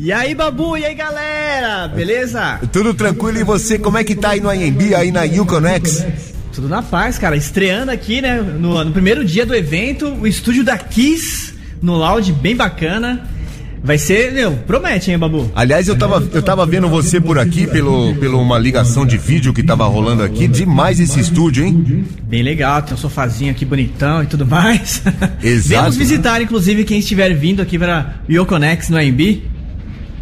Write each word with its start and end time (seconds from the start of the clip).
E 0.00 0.12
aí, 0.12 0.32
Babu, 0.32 0.76
e 0.76 0.84
aí, 0.84 0.94
galera? 0.94 1.88
Beleza? 1.88 2.60
Tudo 2.72 2.94
tranquilo 2.94 3.36
e 3.40 3.42
você? 3.42 3.80
Como 3.80 3.98
é 3.98 4.04
que 4.04 4.14
tá 4.14 4.30
aí 4.30 4.40
no 4.40 4.54
IMB, 4.54 4.94
aí 4.94 5.10
na 5.10 5.24
Uconex? 5.24 6.06
Tudo 6.52 6.68
na 6.68 6.80
paz, 6.82 7.18
cara. 7.18 7.36
Estreando 7.36 7.90
aqui, 7.90 8.22
né, 8.22 8.40
no, 8.40 8.84
no 8.84 8.92
primeiro 8.92 9.24
dia 9.24 9.44
do 9.44 9.56
evento, 9.56 10.06
o 10.06 10.24
estúdio 10.24 10.62
da 10.62 10.78
Kiss, 10.78 11.52
no 11.82 11.96
lounge 11.96 12.32
bem 12.32 12.54
bacana. 12.54 13.28
Vai 13.82 13.98
ser, 13.98 14.32
meu, 14.32 14.52
promete, 14.52 15.10
hein, 15.10 15.18
Babu? 15.18 15.50
Aliás, 15.52 15.88
eu 15.88 15.96
tava, 15.96 16.24
eu 16.32 16.42
tava 16.42 16.64
vendo 16.64 16.88
você 16.88 17.20
por 17.20 17.36
aqui, 17.36 17.66
pelo, 17.66 18.14
pelo 18.16 18.40
uma 18.40 18.56
ligação 18.56 19.04
de 19.04 19.18
vídeo 19.18 19.52
que 19.52 19.64
tava 19.64 19.84
rolando 19.86 20.22
aqui. 20.22 20.46
Demais 20.46 21.00
esse 21.00 21.18
estúdio, 21.18 21.64
hein? 21.64 22.04
Bem 22.22 22.44
legal, 22.44 22.82
tem 22.82 22.94
um 22.94 22.96
sofazinho 22.96 23.50
aqui 23.50 23.64
bonitão 23.64 24.22
e 24.22 24.26
tudo 24.26 24.46
mais. 24.46 25.02
Exato. 25.42 25.80
Vamos 25.82 25.96
visitar, 25.96 26.40
inclusive, 26.40 26.84
quem 26.84 27.00
estiver 27.00 27.34
vindo 27.34 27.60
aqui 27.60 27.76
para 27.76 28.14
o 28.28 28.32
Yoconex 28.32 28.90
no 28.90 28.96
AMB. 28.96 29.57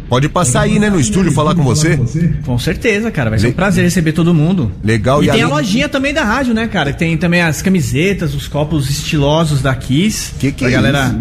Pode 0.09 0.29
passar 0.29 0.61
aí, 0.61 0.79
né, 0.79 0.89
no 0.89 0.99
estúdio 0.99 1.31
falar 1.31 1.53
com 1.55 1.63
você. 1.63 1.99
Com 2.45 2.57
certeza, 2.57 3.11
cara. 3.11 3.29
Vai 3.29 3.39
ser 3.39 3.47
um 3.47 3.51
prazer 3.51 3.83
receber 3.83 4.11
todo 4.13 4.33
mundo. 4.33 4.71
Legal. 4.83 5.21
E, 5.23 5.27
E 5.27 5.31
tem 5.31 5.41
a 5.41 5.45
ali- 5.45 5.53
lojinha 5.53 5.89
também 5.89 6.13
da 6.13 6.23
rádio, 6.23 6.53
né, 6.53 6.67
cara? 6.67 6.93
Tem 6.93 7.17
também 7.17 7.41
as 7.41 7.61
camisetas, 7.61 8.33
os 8.33 8.47
copos 8.47 8.89
estilosos 8.89 9.61
da 9.61 9.75
Kiss. 9.75 10.33
Que 10.39 10.51
que 10.51 10.59
pra 10.59 10.69
é 10.69 10.71
galera 10.71 11.15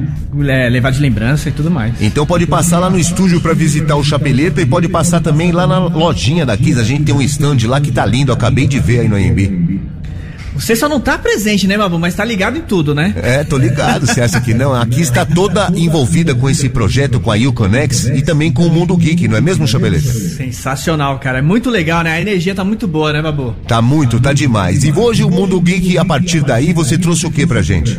é, 0.49 0.69
levar 0.69 0.91
de 0.93 1.01
lembrança 1.01 1.49
e 1.49 1.53
tudo 1.53 1.71
mais. 1.71 1.95
Então 2.01 2.25
pode 2.27 2.47
passar 2.47 2.79
lá 2.79 2.89
no 2.89 2.99
estúdio 2.99 3.41
pra 3.41 3.53
visitar 3.55 3.97
o 3.97 4.05
Chapeleta 4.05 4.61
e 4.61 4.67
pode 4.67 4.89
passar 4.89 5.21
também 5.21 5.51
lá 5.53 5.67
na 5.67 5.79
lojinha 5.79 6.47
da 6.47 6.57
Kiss. 6.57 6.79
A 6.79 6.85
gente 6.85 7.05
tem 7.05 7.15
um 7.15 7.23
stand 7.23 7.59
lá 7.67 7.81
que 7.81 7.91
tá 7.91 8.05
lindo, 8.07 8.33
acabei 8.33 8.67
de 8.67 8.79
ver 8.79 9.01
aí 9.01 9.09
no 9.09 9.19
IMB. 9.19 9.81
Você 10.57 10.75
só 10.75 10.89
não 10.89 11.01
tá 11.01 11.17
presente, 11.19 11.67
né, 11.67 11.77
Babu? 11.79 11.99
Mas 11.99 12.15
tá 12.15 12.25
ligado 12.25 12.59
em 12.59 12.63
tudo, 12.63 12.95
né? 12.95 13.15
É, 13.23 13.45
tô 13.45 13.57
ligado, 13.57 14.07
você 14.07 14.21
acha 14.21 14.41
que 14.41 14.53
não? 14.55 14.75
A 14.75 14.85
Kiss 14.87 15.03
está 15.03 15.25
toda 15.25 15.71
envolvida 15.77 16.35
com 16.35 16.49
esse 16.49 16.69
projeto, 16.69 17.21
com 17.21 17.31
a 17.31 17.37
Uconex 17.37 18.07
e 18.07 18.23
também 18.23 18.51
com 18.51 18.67
o 18.67 18.71
Mundo 18.71 18.97
Geek, 18.97 19.29
não 19.29 19.37
é 19.37 19.41
mesmo, 19.41 19.67
Chapeleta? 19.67 20.13
Sensacional, 20.13 21.19
cara. 21.19 21.39
É 21.39 21.43
muito 21.43 21.71
legal, 21.71 22.03
né? 22.03 22.13
A 22.13 22.21
energia 22.21 22.55
tá 22.55 22.65
muito 22.65 22.89
boa, 22.89 23.13
né, 23.13 23.23
Babu? 23.23 23.55
Tá 23.67 23.81
muito, 23.81 24.19
tá 24.21 24.33
demais. 24.33 24.85
E 24.85 24.93
hoje 24.93 25.23
o 25.25 25.31
Mundo 25.31 25.61
Geek, 25.61 25.99
a 25.99 26.05
partir 26.05 26.43
daí, 26.43 26.73
você 26.73 26.99
trouxe 26.99 27.27
o 27.27 27.31
que 27.31 27.47
pra 27.47 27.63
gente? 27.63 27.99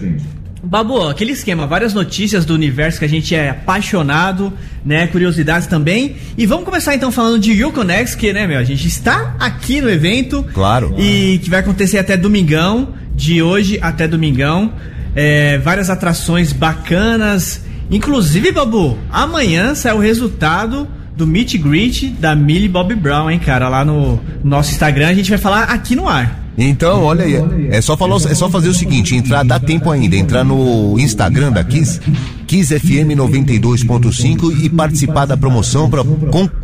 Babu, 0.68 1.08
aquele 1.08 1.32
esquema, 1.32 1.66
várias 1.66 1.94
notícias 1.94 2.44
do 2.44 2.54
universo 2.54 3.00
que 3.00 3.06
a 3.06 3.10
gente 3.10 3.34
é 3.34 3.52
apaixonado, 3.52 4.52
né? 4.86 5.08
Curiosidades 5.08 5.66
também. 5.66 6.18
E 6.38 6.46
vamos 6.46 6.66
começar 6.66 6.94
então 6.94 7.10
falando 7.10 7.40
de 7.40 7.64
Uconex, 7.64 8.16
que, 8.16 8.34
né, 8.34 8.46
meu, 8.46 8.60
a 8.60 8.66
gente 8.66 8.86
está 8.86 9.34
aqui 9.40 9.80
no 9.80 9.90
evento. 9.90 10.46
Claro. 10.54 10.94
E 11.00 11.40
que 11.42 11.50
vai 11.50 11.62
acontecer 11.62 12.00
até 12.00 12.18
domingão, 12.18 12.90
de 13.16 13.42
hoje 13.42 13.80
até 13.82 14.10
domingão. 14.10 14.74
É, 15.16 15.58
várias 15.58 15.90
atrações 15.90 16.52
bacanas. 16.52 17.62
Inclusive, 17.90 18.52
Babu, 18.52 18.98
amanhã 19.10 19.74
sai 19.74 19.94
o 19.94 20.00
resultado 20.00 20.86
do 21.16 21.26
Meet 21.26 21.56
and 21.56 21.62
Greet 21.62 22.10
da 22.20 22.36
Millie 22.36 22.68
Bob 22.68 22.94
Brown, 22.94 23.32
hein, 23.32 23.40
cara? 23.40 23.70
Lá 23.70 23.86
no 23.86 24.20
nosso 24.44 24.72
Instagram 24.72 25.08
a 25.08 25.14
gente 25.14 25.30
vai 25.30 25.40
falar 25.40 25.64
aqui 25.64 25.96
no 25.96 26.10
ar. 26.10 26.47
Então, 26.58 27.04
olha 27.04 27.24
aí, 27.24 27.36
é 27.70 27.80
só, 27.82 27.96
falar, 27.96 28.16
é 28.16 28.34
só 28.34 28.50
fazer 28.50 28.70
o 28.70 28.74
seguinte, 28.74 29.16
entrar, 29.16 29.44
dá 29.44 29.60
tempo 29.60 29.92
ainda, 29.92 30.16
entrar 30.16 30.44
no 30.44 30.98
Instagram 30.98 31.52
da 31.52 31.64
Kiss, 31.64 32.02
Kiss 32.48 32.80
FM 32.80 33.14
92.5 33.16 34.64
e 34.64 34.68
participar 34.68 35.26
da 35.26 35.38
promoção 35.38 35.88
para 35.88 36.04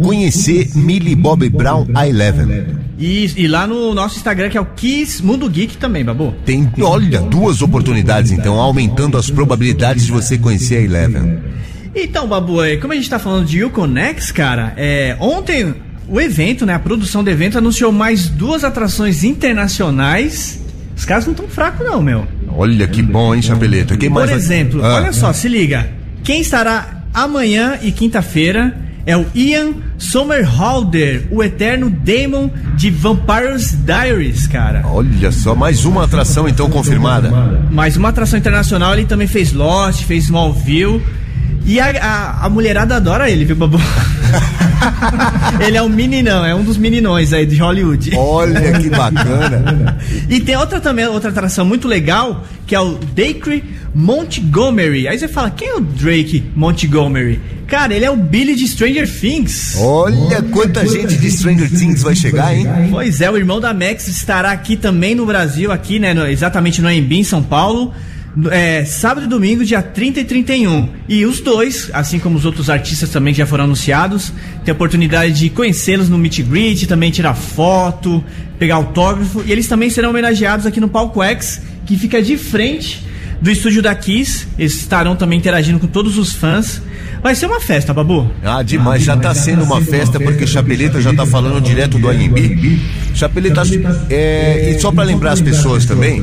conhecer 0.02 0.72
Millie 0.74 1.16
Bob 1.16 1.48
Brown 1.48 1.86
a 1.94 2.08
Eleven. 2.08 2.66
E, 2.98 3.32
e 3.38 3.48
lá 3.48 3.68
no 3.68 3.94
nosso 3.94 4.18
Instagram, 4.18 4.50
que 4.50 4.58
é 4.58 4.62
o 4.62 4.66
Kiss 4.66 5.24
Mundo 5.24 5.48
Geek 5.48 5.78
também, 5.78 6.04
Babu. 6.04 6.34
Tem, 6.44 6.72
olha, 6.82 7.22
duas 7.22 7.62
oportunidades 7.62 8.32
então, 8.32 8.60
aumentando 8.60 9.16
as 9.16 9.30
probabilidades 9.30 10.08
de 10.08 10.12
você 10.12 10.40
conhecer 10.40 10.78
a 10.78 10.82
Eleven. 10.82 11.40
Então, 11.96 12.28
Babu, 12.28 12.64
é, 12.64 12.78
como 12.78 12.94
a 12.94 12.96
gente 12.96 13.10
tá 13.10 13.20
falando 13.20 13.46
de 13.46 13.64
Uconex, 13.64 14.32
cara, 14.32 14.74
é, 14.76 15.16
ontem 15.20 15.76
o 16.08 16.20
evento, 16.20 16.66
né, 16.66 16.74
a 16.74 16.80
produção 16.80 17.24
do 17.24 17.30
evento 17.30 17.58
anunciou 17.58 17.92
mais 17.92 18.28
duas 18.30 18.64
atrações 18.64 19.24
internacionais. 19.24 20.60
Os 20.96 21.06
caras 21.06 21.26
não 21.26 21.34
tão 21.34 21.48
fracos 21.48 21.86
não, 21.86 22.02
meu. 22.02 22.28
Olha 22.56 22.88
que 22.88 23.02
bom, 23.02 23.34
hein, 23.34 23.42
Chapeleta? 23.42 23.98
Quem 23.98 24.10
mais 24.10 24.30
Por 24.30 24.36
exemplo, 24.38 24.84
Ah. 24.86 24.96
olha 24.96 25.14
só, 25.14 25.34
se 25.34 25.48
liga. 25.48 25.90
Quem 26.24 26.42
estará 26.42 27.04
amanhã 27.14 27.80
e 27.82 27.92
quinta-feira 27.92 28.78
é 29.06 29.18
o 29.18 29.26
Ian 29.36 29.74
Somerhalder, 29.98 31.28
o 31.32 31.44
eterno 31.44 31.90
Damon 31.90 32.50
de 32.76 32.90
Vampire's 32.90 33.72
Diaries, 33.74 34.48
cara. 34.48 34.82
Olha 34.86 35.32
só, 35.32 35.54
mais 35.56 35.84
uma 35.84 36.04
atração 36.06 36.48
então 36.48 36.70
confirmada. 36.70 37.30
Mais 37.72 37.98
uma 37.98 38.10
atração 38.10 38.40
internacional, 38.40 38.94
ele 38.94 39.06
também 39.06 39.28
fez 39.28 39.52
Lost, 39.52 40.04
fez 40.04 40.26
Smallville. 40.26 41.02
E 41.66 41.80
a, 41.80 41.86
a, 41.92 42.46
a 42.46 42.50
mulherada 42.50 42.96
adora 42.98 43.30
ele, 43.30 43.46
viu, 43.46 43.56
Babu? 43.56 43.80
ele 45.66 45.78
é 45.78 45.82
um 45.82 45.90
meninão, 45.90 46.46
é 46.46 46.54
um 46.54 46.64
dos 46.64 46.78
meninões 46.78 47.32
aí 47.34 47.46
de 47.46 47.56
Hollywood. 47.58 48.12
Olha 48.16 48.80
que 48.80 48.90
bacana. 48.90 49.98
E 50.30 50.40
tem 50.40 50.58
outra 50.58 50.80
também, 50.82 51.06
outra 51.08 51.30
atração 51.30 51.66
muito 51.66 51.88
legal, 51.88 52.44
que 52.68 52.76
é 52.76 52.80
o 52.80 52.98
Drake 53.16 53.64
Montgomery. 53.96 55.08
Aí 55.08 55.18
você 55.18 55.28
fala, 55.28 55.50
quem 55.52 55.70
é 55.70 55.76
o 55.76 55.80
Drake 55.82 56.44
Montgomery? 56.56 57.40
Cara, 57.68 57.94
ele 57.94 58.06
é 58.06 58.12
o 58.12 58.16
Billy 58.18 58.56
de 58.56 58.68
Stranger 58.68 59.10
Things. 59.10 59.76
Olha 59.80 60.42
quanta 60.52 60.86
gente 60.86 61.18
de 61.18 61.32
Stranger 61.32 61.70
Things 61.70 62.04
vai 62.04 62.16
chegar, 62.16 62.54
hein? 62.56 62.68
Pois 62.92 63.22
é, 63.22 63.32
o 63.32 63.38
irmão 63.38 63.60
da 63.60 63.74
Max 63.74 64.08
estará 64.08 64.52
aqui 64.52 64.76
também 64.76 65.16
no 65.16 65.26
Brasil, 65.26 65.72
aqui, 65.72 65.98
né? 65.98 66.14
no- 66.14 66.28
exatamente 66.28 66.82
no 66.82 66.88
AMB, 66.88 67.14
em 67.14 67.24
São 67.24 67.42
Paulo. 67.42 67.94
É, 68.52 68.84
sábado 68.86 69.26
e 69.26 69.30
domingo, 69.30 69.64
dia 69.64 69.82
30 69.82 70.22
e 70.22 70.24
31. 70.24 70.90
E 71.08 71.26
os 71.26 71.40
dois, 71.40 71.90
assim 71.94 72.20
como 72.20 72.38
os 72.38 72.46
outros 72.46 72.70
artistas 72.70 73.10
também 73.10 73.34
que 73.34 73.38
já 73.38 73.46
foram 73.46 73.66
anunciados, 73.66 74.34
tem 74.66 74.72
a 74.72 74.76
oportunidade 74.76 75.34
de 75.34 75.50
conhecê-los 75.50 76.10
no 76.10 76.18
Meet 76.18 76.40
and 76.40 76.44
Greet, 76.44 76.88
também 76.88 77.12
tirar 77.12 77.36
foto, 77.36 78.24
pegar 78.58 78.76
autógrafo. 78.76 79.44
E 79.46 79.52
eles 79.52 79.68
também 79.68 79.90
serão 79.90 80.10
homenageados 80.10 80.66
aqui 80.66 80.80
no 80.80 80.88
Palco 80.88 81.22
X, 81.22 81.62
que 81.86 81.98
fica 81.98 82.22
de 82.22 82.38
frente 82.38 83.06
do 83.40 83.52
estúdio 83.52 83.82
da 83.82 83.94
Kiss. 83.94 84.48
Eles 84.58 84.74
estarão 84.76 85.16
também 85.16 85.38
interagindo 85.38 85.78
com 85.78 85.88
todos 85.88 86.18
os 86.18 86.34
fãs. 86.34 86.82
Vai 87.22 87.36
ser 87.36 87.46
uma 87.46 87.62
festa, 87.62 87.94
Babu. 87.94 88.30
Ah, 88.44 88.64
demais, 88.64 89.04
já 89.04 89.16
tá 89.16 89.34
sendo 89.34 89.64
uma 89.64 89.80
festa 89.80 90.20
porque 90.20 90.46
Chapeleta 90.46 91.00
já 91.00 91.14
tá 91.14 91.26
falando 91.26 91.62
direto 91.62 91.98
do 91.98 92.10
AMB. 92.10 92.80
Chapeleta, 93.14 93.62
é, 94.10 94.72
e 94.72 94.80
só 94.82 94.92
pra 94.92 95.04
lembrar 95.04 95.32
as 95.32 95.42
pessoas 95.42 95.86
também, 95.86 96.22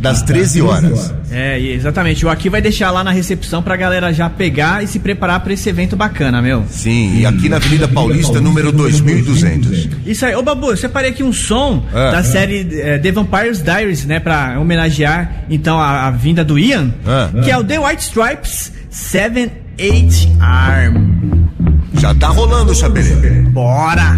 das 0.00 0.22
13 0.22 0.62
horas. 0.62 1.12
É, 1.34 1.58
exatamente. 1.60 2.24
O 2.24 2.28
aqui 2.30 2.48
vai 2.48 2.60
deixar 2.62 2.90
lá 2.90 3.02
na 3.02 3.10
recepção 3.10 3.62
pra 3.62 3.76
galera 3.76 4.12
já 4.12 4.30
pegar 4.30 4.82
e 4.84 4.86
se 4.86 4.98
preparar 5.00 5.40
pra 5.40 5.52
esse 5.52 5.68
evento 5.68 5.96
bacana, 5.96 6.40
meu. 6.40 6.64
Sim, 6.68 7.18
e 7.18 7.26
aqui 7.26 7.48
na 7.48 7.56
Avenida 7.56 7.88
Paulista, 7.88 8.40
número 8.40 8.70
2200. 8.72 9.88
Isso 10.06 10.24
aí. 10.24 10.34
Ô, 10.34 10.42
Babu, 10.42 10.70
eu 10.70 10.76
separei 10.76 11.10
aqui 11.10 11.22
um 11.22 11.32
som 11.32 11.84
Ah. 11.92 12.10
da 12.12 12.22
série 12.22 12.68
é, 12.80 12.98
The 12.98 13.10
Vampire's 13.12 13.62
Diaries, 13.62 14.04
né? 14.06 14.20
Pra 14.20 14.58
homenagear, 14.60 15.44
então, 15.50 15.78
a, 15.80 16.06
a 16.06 16.10
vinda 16.10 16.44
do 16.44 16.58
Ian, 16.58 16.94
Ah. 17.06 17.30
que 17.42 17.50
é 17.50 17.58
o 17.58 17.64
The 17.64 17.78
White 17.80 18.02
Stripes 18.02 18.72
7-8 18.90 20.28
Arm. 20.40 20.94
Já 21.94 22.14
tá 22.14 22.28
rolando, 22.28 22.74
Chapeleta. 22.74 23.50
Bora! 23.50 24.16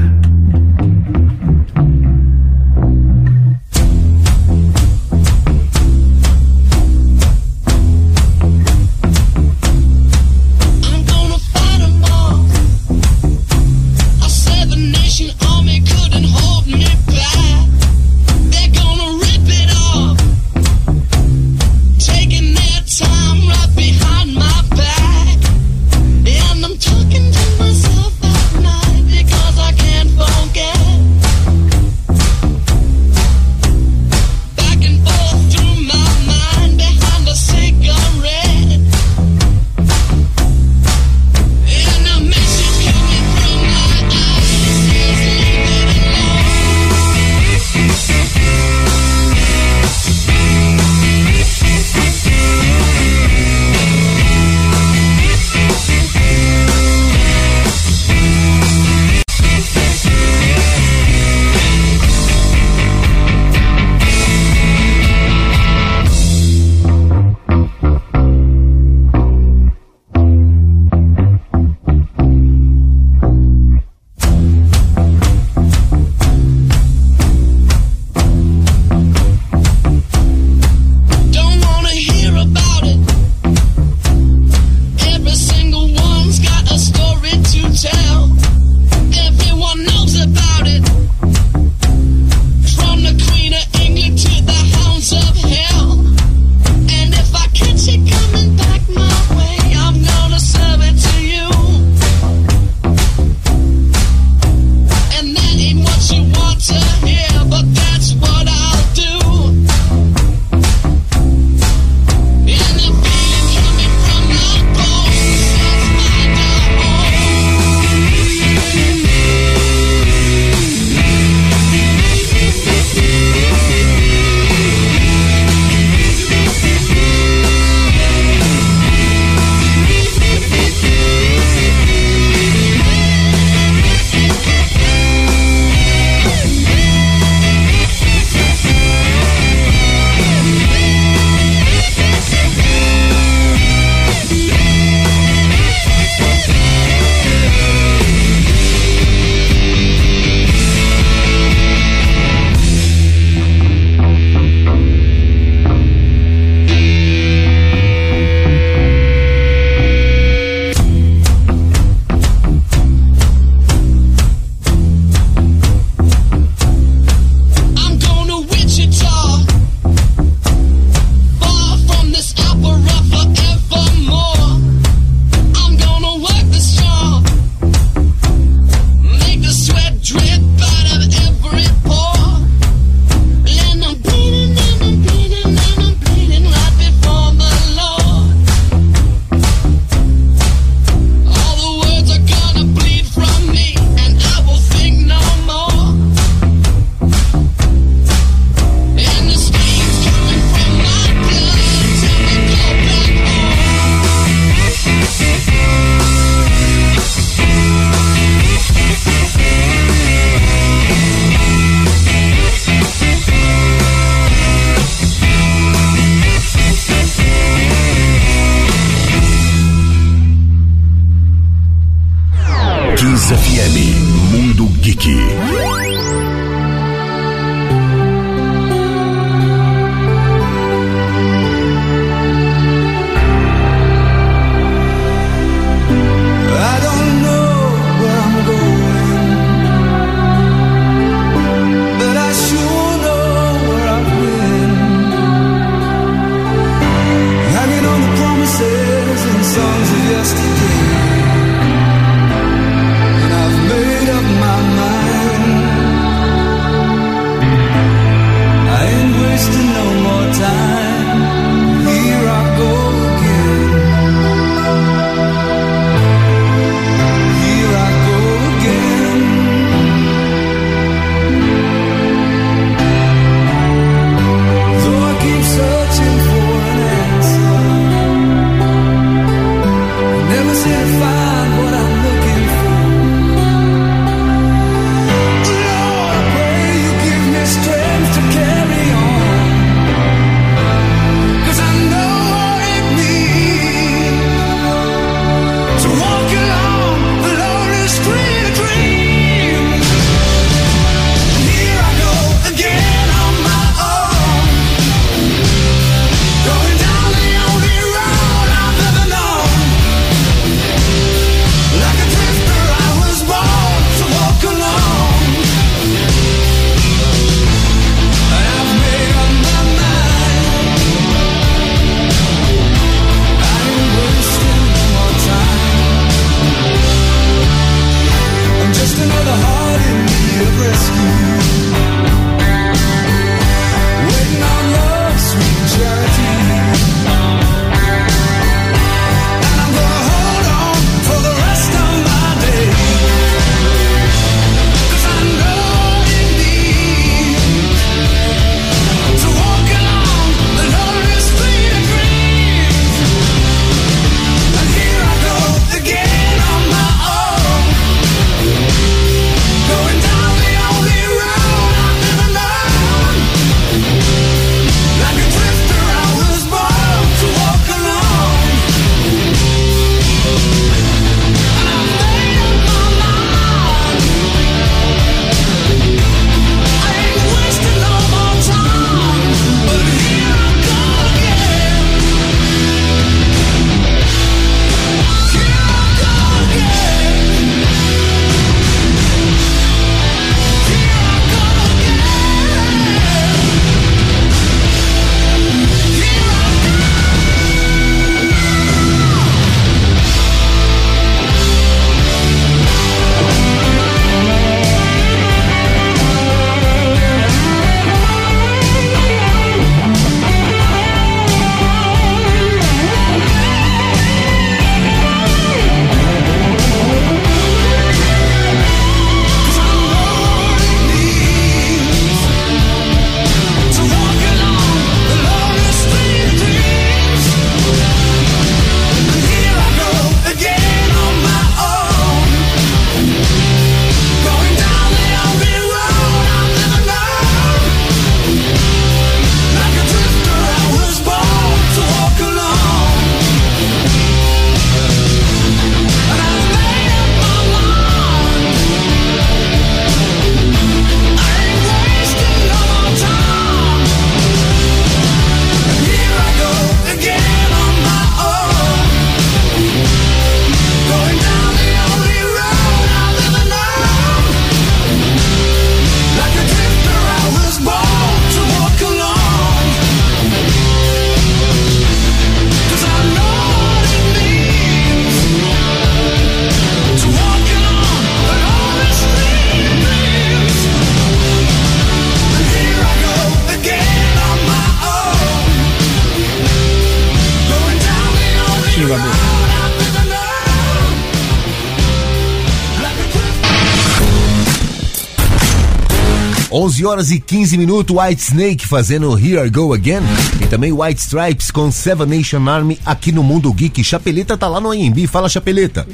Horas 496.87 497.11
e 497.11 497.19
15 497.19 497.59
minutos, 497.59 497.97
White 497.97 498.23
Snake 498.23 498.67
fazendo 498.67 499.19
Here 499.19 499.47
I 499.47 499.51
Go 499.51 499.75
Again. 499.75 500.03
E 500.41 500.47
também 500.47 500.73
White 500.73 501.01
Stripes 501.01 501.51
com 501.51 501.71
Seven 501.71 502.07
Nation 502.07 502.49
Army 502.49 502.79
aqui 502.87 503.11
no 503.11 503.23
Mundo 503.23 503.53
Geek. 503.53 503.83
Chapeleta 503.83 504.37
tá 504.39 504.47
lá 504.47 504.61
no 504.61 504.71
AMB. 504.71 505.07
Fala, 505.09 505.29
Chapeleta. 505.29 505.87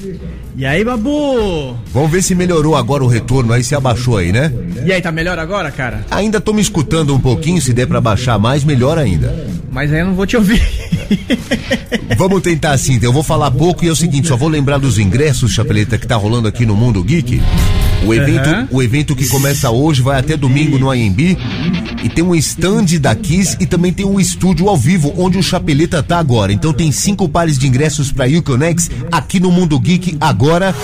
E 0.54 0.66
aí, 0.66 0.85
Babu? 0.85 1.76
Vamos 1.94 2.11
ver 2.11 2.23
se 2.23 2.35
melhorou 2.35 2.76
agora 2.76 3.02
o 3.02 3.06
retorno 3.06 3.54
aí, 3.54 3.64
se 3.64 3.75
abaixou 3.75 4.18
aí, 4.18 4.32
né? 4.32 4.52
E 4.85 4.92
aí, 4.92 5.00
tá 5.00 5.11
melhor 5.11 5.38
agora, 5.38 5.71
cara? 5.71 6.04
Ainda 6.11 6.40
tô 6.40 6.52
me 6.52 6.61
escutando 6.61 7.14
um 7.14 7.18
pouquinho, 7.21 7.61
se 7.61 7.73
der 7.73 7.87
pra 7.87 8.00
baixar 8.02 8.38
mais, 8.38 8.62
melhor 8.62 8.99
ainda. 8.99 9.47
Mas 9.71 9.90
aí 9.92 10.00
eu 10.00 10.06
não 10.06 10.14
vou 10.14 10.26
te 10.26 10.37
ouvir. 10.37 10.61
Vamos 12.18 12.42
tentar 12.42 12.73
assim, 12.73 12.94
então 12.94 13.09
eu 13.09 13.12
vou 13.12 13.23
falar 13.23 13.50
pouco 13.50 13.85
e 13.85 13.88
é 13.88 13.90
o 13.90 13.97
seguinte, 13.97 14.28
só 14.28 14.37
vou 14.37 14.49
lembrar 14.49 14.78
dos 14.78 14.99
ingressos, 14.99 15.52
Chapeleta, 15.52 15.97
que 15.97 16.06
tá 16.06 16.16
rolando 16.16 16.47
aqui 16.47 16.66
no 16.66 16.76
Mundo 16.76 17.02
Geek. 17.02 17.40
O 18.06 18.12
evento, 18.12 18.49
Aham. 18.49 18.68
o 18.71 18.82
evento 18.82 19.16
que 19.16 19.28
começa 19.28 19.71
hoje 19.71 20.02
vai 20.02 20.18
até 20.18 20.37
domingo 20.37 20.78
no 20.78 20.90
AMB 20.90 21.37
e 22.02 22.09
tem 22.09 22.25
um 22.25 22.35
stand 22.35 22.99
da 23.00 23.14
Kiss 23.14 23.56
e 23.61 23.66
também 23.66 23.92
tem 23.92 24.04
um 24.04 24.18
estúdio 24.18 24.68
ao 24.68 24.76
vivo 24.76 25.12
onde 25.16 25.38
o 25.38 25.42
Chapeleta 25.42 26.02
tá 26.02 26.18
agora. 26.18 26.52
Então 26.52 26.73
tem 26.73 26.90
cinco 26.90 27.28
pares 27.28 27.59
de 27.59 27.66
ingressos 27.66 28.11
para 28.11 28.28
Uconex 28.28 28.90
aqui 29.11 29.38
no 29.38 29.50
Mundo 29.50 29.78
Geek 29.78 30.16
agora 30.21 30.75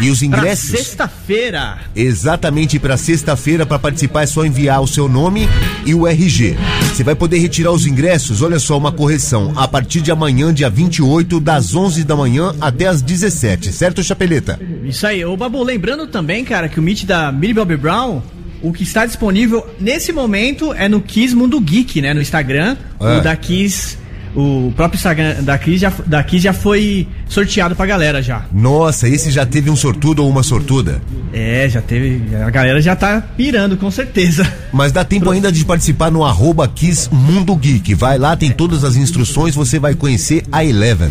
e 0.00 0.10
os 0.10 0.22
ingressos 0.22 0.70
sexta-feira. 0.70 1.78
Exatamente 1.94 2.78
para 2.78 2.96
sexta-feira 2.96 3.66
para 3.66 3.78
participar 3.78 4.22
é 4.22 4.26
só 4.26 4.44
enviar 4.44 4.80
o 4.80 4.86
seu 4.86 5.08
nome 5.08 5.48
e 5.84 5.94
o 5.94 6.06
RG. 6.06 6.56
Você 6.82 7.02
vai 7.02 7.14
poder 7.14 7.38
retirar 7.38 7.72
os 7.72 7.86
ingressos, 7.86 8.42
olha 8.42 8.58
só 8.58 8.76
uma 8.76 8.92
correção, 8.92 9.52
a 9.56 9.66
partir 9.66 10.00
de 10.00 10.10
amanhã, 10.10 10.52
dia 10.52 10.70
28, 10.70 11.40
das 11.40 11.74
11 11.74 12.04
da 12.04 12.16
manhã 12.16 12.54
até 12.60 12.86
as 12.86 13.02
17, 13.02 13.72
certo, 13.72 14.02
Chapeleta? 14.02 14.58
Isso 14.84 15.06
aí. 15.06 15.24
Ô, 15.24 15.36
Babu, 15.36 15.62
lembrando 15.62 16.06
também, 16.06 16.44
cara, 16.44 16.68
que 16.68 16.78
o 16.78 16.82
Meet 16.82 17.04
da 17.04 17.30
Millie 17.32 17.54
Bobby 17.54 17.76
Brown, 17.76 18.22
o 18.62 18.72
que 18.72 18.82
está 18.82 19.06
disponível 19.06 19.66
nesse 19.80 20.12
momento 20.12 20.72
é 20.72 20.88
no 20.88 21.00
Kiss 21.00 21.34
Mundo 21.34 21.60
Geek, 21.60 22.00
né? 22.00 22.12
No 22.14 22.20
Instagram. 22.22 22.76
É. 23.00 23.18
O 23.18 23.20
da 23.20 23.36
Kiss, 23.36 23.96
o 24.34 24.72
próprio 24.76 24.96
Instagram 24.98 25.42
da 25.42 25.56
Kiss 25.58 25.78
já, 25.78 25.92
da 26.06 26.22
Kiss 26.22 26.42
já 26.44 26.52
foi 26.52 27.06
sorteado 27.28 27.74
pra 27.76 27.86
galera 27.86 28.22
já. 28.22 28.44
Nossa, 28.52 29.08
esse 29.08 29.30
já 29.30 29.44
teve 29.46 29.70
um 29.70 29.76
sortudo 29.76 30.22
ou 30.24 30.28
uma 30.30 30.42
sortuda. 30.42 31.00
É, 31.32 31.68
já 31.68 31.80
teve. 31.82 32.34
A 32.36 32.50
galera 32.50 32.80
já 32.80 32.96
tá 32.96 33.20
pirando, 33.36 33.76
com 33.76 33.90
certeza. 33.90 34.50
Mas 34.72 34.92
dá 34.92 35.04
tempo 35.04 35.30
ainda 35.30 35.52
de 35.52 35.64
participar 35.64 36.10
no 36.10 36.24
arroba 36.24 36.66
Kiss 36.68 37.08
Mundo 37.12 37.54
Geek. 37.54 37.94
Vai 37.94 38.18
lá, 38.18 38.34
tem 38.36 38.50
todas 38.50 38.82
as 38.84 38.96
instruções, 38.96 39.54
você 39.54 39.78
vai 39.78 39.94
conhecer 39.94 40.42
a 40.50 40.64
Eleven. 40.64 41.10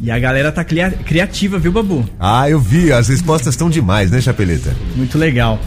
E 0.00 0.10
a 0.10 0.18
galera 0.18 0.52
tá 0.52 0.62
cria- 0.64 0.90
criativa, 0.90 1.58
viu, 1.58 1.72
Babu? 1.72 2.04
Ah, 2.20 2.48
eu 2.48 2.60
vi, 2.60 2.92
as 2.92 3.08
respostas 3.08 3.54
estão 3.54 3.70
demais, 3.70 4.10
né, 4.10 4.20
Chapeleta? 4.20 4.74
Muito 4.96 5.16
legal. 5.18 5.58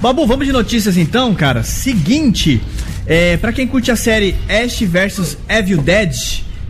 Babu, 0.00 0.26
vamos 0.26 0.46
de 0.46 0.52
notícias 0.52 0.96
então, 0.96 1.34
cara. 1.34 1.62
Seguinte, 1.62 2.60
é, 3.06 3.36
para 3.38 3.52
quem 3.52 3.66
curte 3.66 3.90
a 3.90 3.96
série 3.96 4.36
Ash 4.48 4.80
vs 4.80 5.38
Evil 5.48 5.80
Dead, 5.80 6.14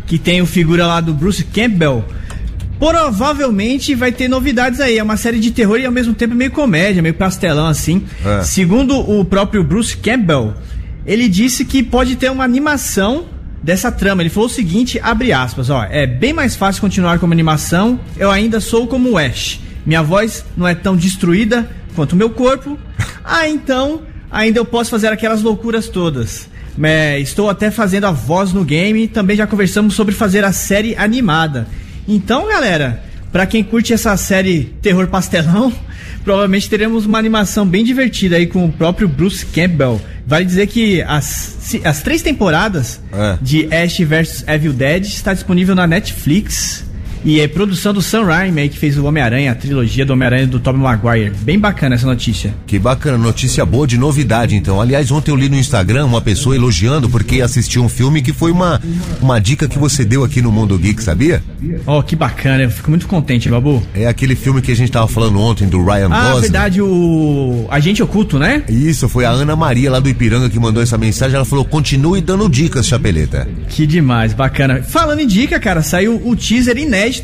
que 0.07 0.17
tem 0.17 0.41
o 0.41 0.47
figura 0.47 0.87
lá 0.87 1.01
do 1.01 1.13
Bruce 1.13 1.43
Campbell, 1.45 2.05
provavelmente 2.79 3.95
vai 3.95 4.13
ter 4.13 4.29
novidades 4.29 4.81
aí. 4.81 4.99
É 4.99 5.03
uma 5.03 5.17
série 5.17 5.41
de 5.41 5.51
terror 5.51 5.79
e 5.79 5.85
ao 5.85 5.93
mesmo 5.93 6.15
tempo 6.15 6.35
meio 6.35 6.53
comédia, 6.53 7.03
meio 7.03 7.15
pastelão 7.15 7.67
assim. 7.67 8.05
É. 8.25 8.43
Segundo 8.45 8.99
o 8.99 9.25
próprio 9.25 9.65
Bruce 9.65 9.97
Campbell, 9.97 10.55
ele 11.05 11.29
disse 11.29 11.65
que 11.65 11.83
pode 11.83 12.15
ter 12.15 12.31
uma 12.31 12.45
animação 12.45 13.27
dessa 13.61 13.91
trama. 13.91 14.23
Ele 14.23 14.31
falou 14.31 14.49
o 14.49 14.53
seguinte, 14.53 15.01
abre 15.03 15.33
aspas, 15.33 15.69
ó, 15.69 15.85
é 15.85 16.07
bem 16.07 16.33
mais 16.33 16.55
fácil 16.55 16.81
continuar 16.81 17.19
como 17.19 17.33
animação. 17.33 17.99
Eu 18.17 18.31
ainda 18.31 18.61
sou 18.61 18.87
como 18.87 19.11
o 19.11 19.19
Ash. 19.19 19.61
Minha 19.85 20.03
voz 20.03 20.45
não 20.57 20.67
é 20.67 20.75
tão 20.75 20.97
destruída 20.97 21.69
quanto 21.97 22.13
o 22.13 22.17
meu 22.17 22.31
corpo. 22.31 22.79
Ah, 23.25 23.49
então 23.49 24.03
ainda 24.31 24.61
eu 24.61 24.65
posso 24.65 24.91
fazer 24.91 25.09
aquelas 25.09 25.43
loucuras 25.43 25.89
todas. 25.89 26.49
É, 26.83 27.19
estou 27.19 27.49
até 27.51 27.71
fazendo 27.71 28.05
a 28.05 28.13
voz 28.13 28.53
no 28.53 28.63
game. 28.65 29.09
Também 29.09 29.37
já 29.37 29.47
conversamos 29.47 29.95
sobre 29.95 30.15
fazer 30.15 30.45
a 30.45 30.53
série 30.53 30.95
animada. 30.95 31.67
Então, 32.07 32.47
galera, 32.47 33.03
pra 33.33 33.47
quem 33.47 33.65
curte 33.65 33.93
essa 33.93 34.17
série 34.17 34.65
terror 34.83 35.09
pastelão, 35.09 35.73
provavelmente 36.23 36.69
teremos 36.69 37.07
uma 37.07 37.19
animação 37.19 37.67
bem 37.67 37.83
divertida 37.83 38.37
aí 38.37 38.47
com 38.47 38.65
o 38.67 38.71
próprio 38.73 39.09
Bruce 39.09 39.45
Campbell. 39.47 40.01
Vale 40.27 40.45
dizer 40.45 40.67
que 40.67 41.01
as, 41.03 41.57
as 41.85 42.03
três 42.03 42.21
temporadas 42.21 43.01
É. 43.13 43.39
de 43.41 43.69
Ash 43.75 43.99
vs 43.99 44.45
Evil 44.47 44.73
Dead 44.73 45.05
está 45.05 45.33
disponível 45.33 45.75
na 45.75 45.87
Netflix. 45.87 46.85
E 47.27 47.41
é 47.41 47.49
produção 47.49 47.93
do 47.93 48.01
Sam 48.01 48.23
Raimi, 48.25 48.61
aí, 48.61 48.69
que 48.69 48.79
fez 48.79 48.97
o 48.97 49.05
Homem-Aranha, 49.05 49.51
a 49.51 49.55
trilogia 49.57 50.07
do 50.07 50.13
Homem-Aranha 50.13 50.47
do 50.47 50.61
Tobey 50.61 50.81
Maguire. 50.81 51.33
Bem 51.43 51.59
bacana 51.59 51.97
essa 51.97 52.07
notícia. 52.07 52.55
Que 52.69 52.79
bacana, 52.79 53.19
notícia 53.19 53.67
boa 53.67 53.85
de 53.85 53.99
novidade, 53.99 54.55
então. 54.55 54.81
Aliás, 54.81 55.11
ontem 55.11 55.33
eu 55.33 55.37
li 55.37 55.49
no 55.49 55.57
Instagram 55.57 56.07
uma 56.07 56.21
pessoa 56.21 56.55
elogiando 56.55 57.11
porque 57.11 57.41
assistiu 57.43 57.83
um 57.83 57.89
filme 57.89 58.23
que 58.23 58.33
foi 58.33 58.53
uma, 58.53 58.81
uma 59.21 59.41
dica 59.41 59.67
que 59.67 59.77
você 59.77 60.05
deu 60.05 60.23
aqui 60.23 60.41
no 60.41 60.53
Mundo 60.53 60.79
Geek, 60.79 61.03
sabia? 61.03 61.43
Oh, 61.85 62.01
que 62.01 62.15
bacana, 62.15 62.63
eu 62.63 62.71
fico 62.71 62.91
muito 62.91 63.09
contente, 63.09 63.49
Babu. 63.49 63.83
É 63.93 64.07
aquele 64.07 64.37
filme 64.37 64.63
que 64.63 64.71
a 64.71 64.77
gente 64.77 64.93
tava 64.93 65.09
falando 65.09 65.41
ontem 65.41 65.67
do 65.67 65.85
Ryan 65.85 66.09
Ah, 66.13 66.27
Gosling. 66.29 66.41
verdade, 66.43 66.81
o 66.81 67.67
Agente 67.69 68.05
Oculto, 68.05 68.39
né? 68.39 68.63
Isso, 68.69 69.09
foi 69.09 69.25
a 69.25 69.31
Ana 69.31 69.57
Maria 69.57 69.91
lá 69.91 69.99
do 69.99 70.09
Ipiranga 70.09 70.49
que 70.49 70.61
mandou 70.61 70.81
essa 70.81 70.97
mensagem. 70.97 71.35
Ela 71.35 71.45
falou: 71.45 71.65
continue 71.65 72.21
dando 72.21 72.49
dicas, 72.49 72.87
Chapeleta. 72.87 73.49
Que 73.69 73.85
demais, 73.85 74.33
bacana. 74.33 74.81
Falando 74.81 75.19
em 75.19 75.27
dica, 75.27 75.59
cara, 75.59 75.83
saiu 75.83 76.23
o 76.25 76.37
teaser 76.37 76.77
inédito 76.79 77.16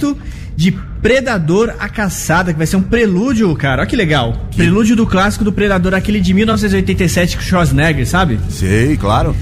de 0.56 0.72
Predador 1.00 1.74
a 1.78 1.88
Caçada, 1.88 2.52
que 2.52 2.58
vai 2.58 2.66
ser 2.66 2.76
um 2.76 2.82
prelúdio, 2.82 3.54
cara. 3.56 3.82
Olha 3.82 3.88
que 3.88 3.96
legal. 3.96 4.48
Prelúdio 4.56 4.94
do 4.94 5.06
clássico 5.06 5.44
do 5.44 5.52
Predador, 5.52 5.94
aquele 5.94 6.20
de 6.20 6.32
1987 6.32 7.36
com 7.36 7.42
Schwarzenegger, 7.42 8.06
sabe? 8.06 8.38
Sei, 8.48 8.96
claro. 8.96 9.34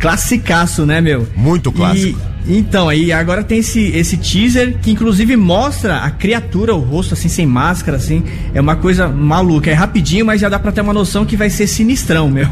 Classicaço, 0.00 0.86
né, 0.86 1.00
meu? 1.00 1.28
Muito 1.36 1.70
clássico. 1.72 2.18
E, 2.46 2.56
então, 2.58 2.88
aí 2.88 3.12
agora 3.12 3.44
tem 3.44 3.58
esse, 3.58 3.88
esse 3.88 4.16
teaser 4.16 4.78
que 4.80 4.90
inclusive 4.90 5.36
mostra 5.36 5.98
a 5.98 6.10
criatura, 6.10 6.74
o 6.74 6.80
rosto 6.80 7.14
assim, 7.14 7.28
sem 7.28 7.46
máscara, 7.46 7.96
assim. 7.96 8.22
É 8.54 8.60
uma 8.60 8.76
coisa 8.76 9.08
maluca. 9.08 9.70
É 9.70 9.74
rapidinho, 9.74 10.24
mas 10.24 10.40
já 10.40 10.48
dá 10.48 10.58
pra 10.58 10.72
ter 10.72 10.80
uma 10.80 10.92
noção 10.92 11.26
que 11.26 11.36
vai 11.36 11.50
ser 11.50 11.66
sinistrão, 11.66 12.28
meu. 12.30 12.48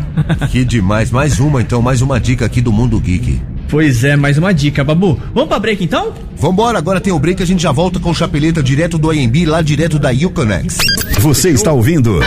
Que 0.50 0.64
demais. 0.64 1.10
Mais 1.10 1.40
uma, 1.40 1.62
então, 1.62 1.80
mais 1.80 2.02
uma 2.02 2.20
dica 2.20 2.44
aqui 2.44 2.60
do 2.60 2.72
Mundo 2.72 3.00
Geek. 3.00 3.40
Pois 3.68 4.04
é, 4.04 4.16
mais 4.16 4.38
uma 4.38 4.52
dica, 4.52 4.84
Babu. 4.84 5.18
Vamos 5.34 5.48
pra 5.48 5.58
break 5.58 5.84
então? 5.84 6.12
Vambora, 6.36 6.78
agora 6.78 7.00
tem 7.00 7.12
o 7.12 7.18
break, 7.18 7.42
a 7.42 7.46
gente 7.46 7.62
já 7.62 7.72
volta 7.72 7.98
com 7.98 8.10
o 8.10 8.14
Chapeleta 8.14 8.62
direto 8.62 8.98
do 8.98 9.10
AMB, 9.10 9.46
lá 9.46 9.62
direto 9.62 9.98
da 9.98 10.10
Uconex. 10.10 10.76
Você 11.20 11.50
está 11.50 11.72
ouvindo 11.72 12.20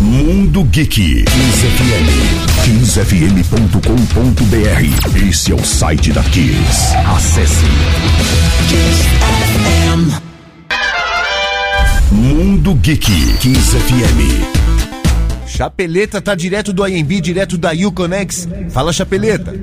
Mundo 0.00 0.64
Geek. 0.64 1.24
15fm.com.br. 2.64 5.28
Esse 5.28 5.52
é 5.52 5.54
o 5.54 5.64
site 5.64 6.12
da 6.12 6.22
Kiss. 6.24 6.96
Acesse 7.06 7.64
Mundo 12.10 12.74
Geek 12.74 13.12
15fm. 13.40 14.65
Chapeleta 15.56 16.20
tá 16.20 16.34
direto 16.34 16.70
do 16.70 16.84
AMB, 16.84 17.18
direto 17.18 17.56
da 17.56 17.72
Uconex. 17.72 18.46
Fala, 18.68 18.92
Chapeleta. 18.92 19.54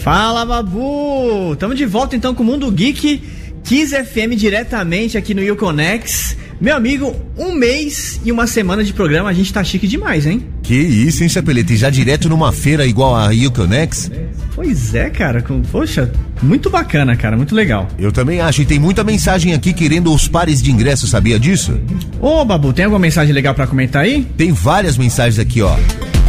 Fala, 0.00 0.44
Babu! 0.46 1.56
Tamo 1.58 1.74
de 1.74 1.84
volta 1.84 2.14
então 2.14 2.32
com 2.36 2.44
o 2.44 2.46
Mundo 2.46 2.70
Geek, 2.70 3.20
Kiss 3.64 3.92
FM 3.92 4.36
diretamente 4.36 5.18
aqui 5.18 5.34
no 5.34 5.42
Uconex. 5.52 6.36
Meu 6.60 6.76
amigo, 6.76 7.16
um 7.36 7.52
mês 7.52 8.20
e 8.24 8.30
uma 8.30 8.46
semana 8.46 8.84
de 8.84 8.92
programa, 8.92 9.28
a 9.28 9.32
gente 9.32 9.52
tá 9.52 9.64
chique 9.64 9.88
demais, 9.88 10.24
hein? 10.24 10.46
Que 10.62 10.76
isso, 10.76 11.24
hein, 11.24 11.28
Chapeleta? 11.28 11.72
E 11.72 11.76
já 11.76 11.90
direto 11.90 12.28
numa 12.28 12.52
feira 12.52 12.86
igual 12.86 13.16
a 13.16 13.30
Uconex? 13.30 14.12
Pois 14.60 14.92
é, 14.92 15.08
cara. 15.08 15.40
com- 15.40 15.62
Poxa, 15.62 16.10
muito 16.42 16.68
bacana, 16.68 17.14
cara, 17.14 17.36
muito 17.36 17.54
legal. 17.54 17.86
Eu 17.96 18.10
também 18.10 18.40
acho, 18.40 18.60
e 18.60 18.64
tem 18.66 18.76
muita 18.76 19.04
mensagem 19.04 19.54
aqui 19.54 19.72
querendo 19.72 20.12
os 20.12 20.26
pares 20.26 20.60
de 20.60 20.72
ingressos, 20.72 21.10
sabia 21.10 21.38
disso? 21.38 21.78
Ô, 22.20 22.44
Babu, 22.44 22.72
tem 22.72 22.84
alguma 22.84 22.98
mensagem 22.98 23.32
legal 23.32 23.54
pra 23.54 23.68
comentar 23.68 24.02
aí? 24.02 24.26
Tem 24.36 24.50
várias 24.50 24.98
mensagens 24.98 25.38
aqui, 25.38 25.62
ó. 25.62 25.76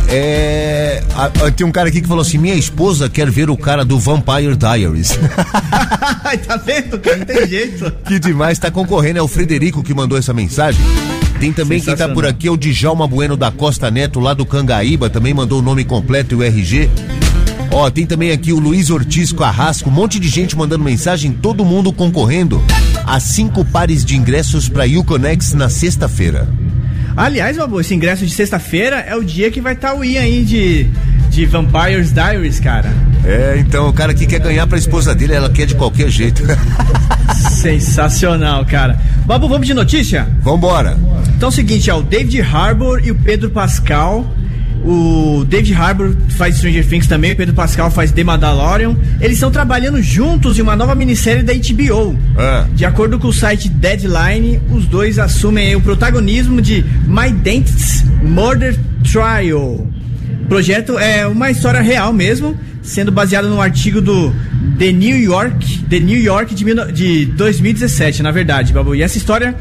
É. 0.07 1.01
a- 1.15 1.45
a- 1.47 1.51
tem 1.51 1.65
um 1.65 1.71
cara 1.71 1.89
aqui 1.89 2.01
que 2.01 2.07
falou 2.07 2.21
assim: 2.21 2.37
minha 2.37 2.53
esposa 2.53 3.09
quer 3.09 3.29
ver 3.31 3.49
o 3.49 3.57
cara 3.57 3.83
do 3.83 3.97
Vampire 3.99 4.55
Diaries. 4.55 5.17
tá 6.47 6.57
vendo, 6.57 6.99
cara? 6.99 7.17
Não 7.17 7.25
tem 7.25 7.47
jeito. 7.47 7.91
que 8.05 8.19
demais, 8.19 8.59
tá 8.59 8.69
concorrendo. 8.69 9.17
É 9.17 9.21
o 9.23 9.27
Frederico 9.27 9.81
que 9.81 9.93
mandou 9.93 10.17
essa 10.19 10.33
mensagem. 10.33 10.79
Tem 11.39 11.51
também 11.51 11.79
quem 11.81 11.95
tá 11.95 12.07
por 12.09 12.25
aqui, 12.27 12.47
é 12.47 12.51
o 12.51 12.57
Djalma 12.57 13.07
Bueno 13.07 13.35
da 13.37 13.49
Costa 13.49 13.89
Neto, 13.89 14.19
lá 14.19 14.33
do 14.35 14.45
Cangaíba, 14.45 15.09
também 15.09 15.33
mandou 15.33 15.59
o 15.59 15.61
nome 15.63 15.83
completo 15.83 16.35
e 16.35 16.37
o 16.37 16.43
RG. 16.43 16.89
Ó, 17.71 17.89
tem 17.89 18.05
também 18.05 18.31
aqui 18.31 18.51
o 18.51 18.59
Luiz 18.59 18.89
Ortiz 18.89 19.31
Carrasco, 19.31 19.89
um 19.89 19.93
monte 19.93 20.19
de 20.19 20.27
gente 20.27 20.57
mandando 20.57 20.83
mensagem, 20.83 21.31
todo 21.31 21.63
mundo 21.63 21.93
concorrendo 21.93 22.63
a 23.05 23.19
cinco 23.19 23.63
pares 23.63 24.03
de 24.03 24.15
ingressos 24.15 24.67
pra 24.67 24.85
Uconex 24.85 25.53
na 25.53 25.69
sexta-feira. 25.69 26.47
Aliás, 27.15 27.57
Babu, 27.57 27.79
esse 27.79 27.93
ingresso 27.93 28.25
de 28.25 28.31
sexta-feira 28.33 28.97
é 28.97 29.15
o 29.15 29.23
dia 29.23 29.51
que 29.51 29.61
vai 29.61 29.73
estar 29.73 29.93
o 29.93 30.03
Ian 30.03 30.21
aí 30.21 30.43
de 30.43 30.89
de 31.29 31.45
Vampire's 31.45 32.11
Diaries, 32.11 32.59
cara. 32.59 32.91
É, 33.23 33.57
então, 33.59 33.87
o 33.87 33.93
cara 33.93 34.13
que 34.13 34.25
quer 34.25 34.39
ganhar 34.39 34.65
pra 34.67 34.77
esposa 34.77 35.13
dele, 35.13 35.33
ela 35.33 35.49
quer 35.49 35.65
de 35.65 35.75
qualquer 35.75 36.09
jeito. 36.09 36.43
Sensacional, 37.51 38.65
cara. 38.65 38.99
Babu, 39.25 39.47
vamos 39.47 39.67
de 39.67 39.73
notícia? 39.73 40.27
Vambora. 40.41 40.97
Então 41.35 41.47
é 41.47 41.51
o 41.51 41.55
seguinte, 41.55 41.89
ó, 41.91 41.99
o 41.99 42.03
David 42.03 42.41
Harbour 42.41 42.99
e 43.03 43.11
o 43.11 43.15
Pedro 43.15 43.49
Pascal. 43.51 44.25
O 44.83 45.45
David 45.45 45.73
Harbour 45.73 46.15
faz 46.29 46.57
Stranger 46.57 46.85
Things 46.87 47.05
também, 47.05 47.33
o 47.33 47.35
Pedro 47.35 47.53
Pascal 47.53 47.91
faz 47.91 48.11
The 48.11 48.23
Mandalorian. 48.23 48.95
Eles 49.19 49.33
estão 49.33 49.51
trabalhando 49.51 50.01
juntos 50.01 50.57
em 50.57 50.61
uma 50.61 50.75
nova 50.75 50.95
minissérie 50.95 51.43
da 51.43 51.53
HBO. 51.53 52.17
Ah. 52.37 52.65
De 52.73 52.85
acordo 52.85 53.19
com 53.19 53.27
o 53.27 53.33
site 53.33 53.67
Deadline, 53.67 54.61
os 54.71 54.85
dois 54.85 55.19
assumem 55.19 55.75
o 55.75 55.81
protagonismo 55.81 56.61
de 56.61 56.83
My 57.05 57.31
Dentist's 57.31 58.05
Murder 58.23 58.77
Trial. 59.03 59.85
O 60.43 60.45
projeto 60.47 60.97
é 60.97 61.27
uma 61.27 61.51
história 61.51 61.81
real 61.81 62.13
mesmo, 62.13 62.57
sendo 62.81 63.11
baseado 63.11 63.49
num 63.49 63.61
artigo 63.61 63.99
do 64.01 64.33
The 64.77 64.91
New 64.91 65.17
York, 65.17 65.83
The 65.89 65.99
New 65.99 66.19
York 66.19 66.55
de, 66.55 66.65
mil 66.65 66.91
de 66.91 67.25
2017, 67.25 68.23
na 68.23 68.31
verdade, 68.31 68.71
Babu. 68.71 68.95
E 68.95 69.03
essa 69.03 69.17
história 69.17 69.53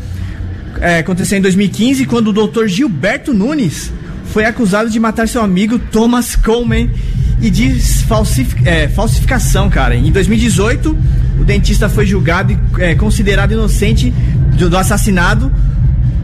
é, 0.80 0.98
aconteceu 0.98 1.36
em 1.38 1.42
2015, 1.42 2.06
quando 2.06 2.28
o 2.28 2.32
Dr. 2.32 2.66
Gilberto 2.66 3.34
Nunes 3.34 3.92
foi 4.32 4.44
acusado 4.44 4.90
de 4.90 4.98
matar 5.00 5.28
seu 5.28 5.42
amigo 5.42 5.78
Thomas 5.78 6.36
Coleman 6.36 6.90
e 7.40 7.50
de 7.50 7.70
falsifi- 8.06 8.66
é, 8.68 8.88
falsificação, 8.88 9.68
cara. 9.70 9.94
Em 9.94 10.10
2018, 10.10 10.96
o 11.40 11.44
dentista 11.44 11.88
foi 11.88 12.06
julgado 12.06 12.52
e 12.52 12.82
é, 12.82 12.94
considerado 12.94 13.52
inocente 13.52 14.10
do, 14.56 14.68
do 14.68 14.76
assassinato, 14.76 15.50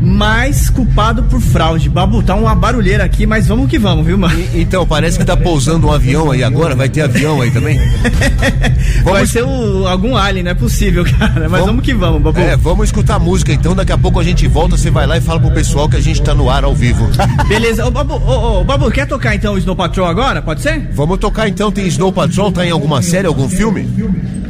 mas 0.00 0.68
culpado 0.68 1.22
por 1.24 1.40
fraude. 1.40 1.88
Babu, 1.88 2.22
tá 2.22 2.34
uma 2.34 2.54
barulheira 2.54 3.04
aqui, 3.04 3.26
mas 3.26 3.46
vamos 3.46 3.68
que 3.70 3.78
vamos, 3.78 4.04
viu, 4.04 4.18
mano? 4.18 4.38
E- 4.38 4.60
Então, 4.60 4.86
parece 4.86 5.18
que 5.18 5.24
tá 5.24 5.36
pousando 5.36 5.86
um 5.86 5.92
avião 5.92 6.30
aí 6.30 6.42
agora. 6.42 6.74
Vai 6.74 6.88
ter 6.88 7.02
avião 7.02 7.40
aí 7.40 7.50
também? 7.50 7.78
Vai 9.04 9.14
Vamos, 9.14 9.30
ser 9.30 9.42
o- 9.44 9.86
algum 9.86 10.16
alien, 10.16 10.44
não 10.44 10.50
é 10.50 10.54
possível, 10.54 11.04
cara. 11.18 11.48
Mas 11.48 11.64
vamos, 11.64 11.82
que 11.84 11.94
vamos, 11.94 12.20
Babu. 12.22 12.38
é, 12.38 12.56
vamos 12.56 12.86
escutar 12.86 13.18
música 13.18 13.52
então. 13.52 13.74
Daqui 13.74 13.92
a 13.92 13.98
pouco 13.98 14.18
a 14.20 14.24
gente 14.24 14.46
volta. 14.46 14.76
Você 14.76 14.90
vai 14.90 15.06
lá 15.06 15.16
e 15.16 15.20
fala 15.20 15.40
pro 15.40 15.50
pessoal 15.52 15.88
que 15.88 15.96
a 15.96 16.00
gente 16.00 16.20
tá 16.22 16.34
no 16.34 16.50
ar 16.50 16.64
ao 16.64 16.74
vivo. 16.74 17.08
Beleza. 17.48 17.86
Ô, 17.86 17.90
Babu, 17.90 18.14
ô, 18.14 18.60
ô, 18.60 18.64
Babu, 18.64 18.90
quer 18.90 19.06
tocar 19.06 19.34
então 19.34 19.54
o 19.54 19.58
Snow 19.58 19.76
Patrol 19.76 20.06
agora? 20.06 20.42
Pode 20.42 20.60
ser? 20.62 20.88
vamos 20.92 21.18
tocar 21.18 21.48
então. 21.48 21.70
Tem 21.72 21.86
Snow 21.86 22.12
Patrol? 22.12 22.50
Tá 22.52 22.66
em 22.66 22.70
alguma 22.70 23.00
série, 23.02 23.26
algum 23.26 23.48
filme? 23.48 23.88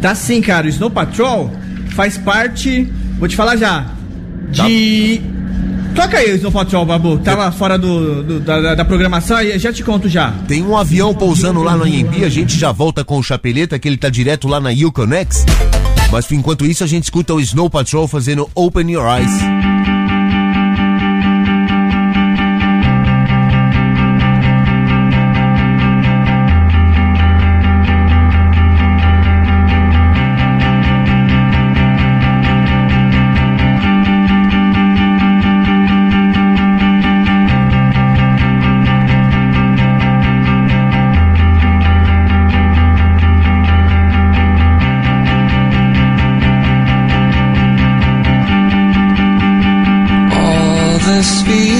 Tá 0.01 0.15
sim, 0.15 0.41
cara. 0.41 0.67
O 0.67 0.71
Snow 0.71 0.91
Patrol 0.91 1.51
faz 1.95 2.17
parte. 2.19 2.91
Vou 3.19 3.29
te 3.29 3.37
falar 3.37 3.57
já. 3.57 3.87
De. 4.51 5.21
Toca 5.95 6.19
aí 6.19 6.35
Snow 6.37 6.51
Patrol, 6.53 6.85
Babu. 6.85 7.19
Tava 7.19 7.51
fora 7.53 7.79
do, 7.79 8.23
do- 8.23 8.41
da, 8.41 8.61
da- 8.61 8.75
da 8.75 8.85
programação 8.85 9.41
e 9.41 9.59
já 9.59 9.73
te 9.73 9.83
conto 9.83 10.09
já. 10.09 10.33
Tem 10.49 10.63
um 10.63 10.77
avião 10.77 11.15
pousando 11.15 11.63
lá 11.63 11.77
no 11.77 11.85
Anhembi. 11.85 12.25
A 12.25 12.29
gente 12.29 12.59
já 12.59 12.73
volta 12.73 13.05
com 13.05 13.19
o 13.19 13.23
Chapeleta, 13.23 13.79
que 13.79 13.87
ele 13.89 13.97
tá 13.97 14.09
direto 14.09 14.49
lá 14.49 14.61
na 14.61 14.71
Yukonex. 14.71 15.45
Mas 16.11 16.31
enquanto 16.33 16.67
isso, 16.67 16.83
a 16.85 16.87
gente 16.87 17.05
escuta 17.05 17.33
o 17.35 17.41
Snow 17.41 17.71
Patrol 17.71 18.07
fazendo 18.09 18.49
Open 18.55 18.91
Your 18.91 19.07
Eyes. 19.19 19.31
Speed. 51.25 51.74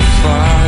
far. 0.00 0.59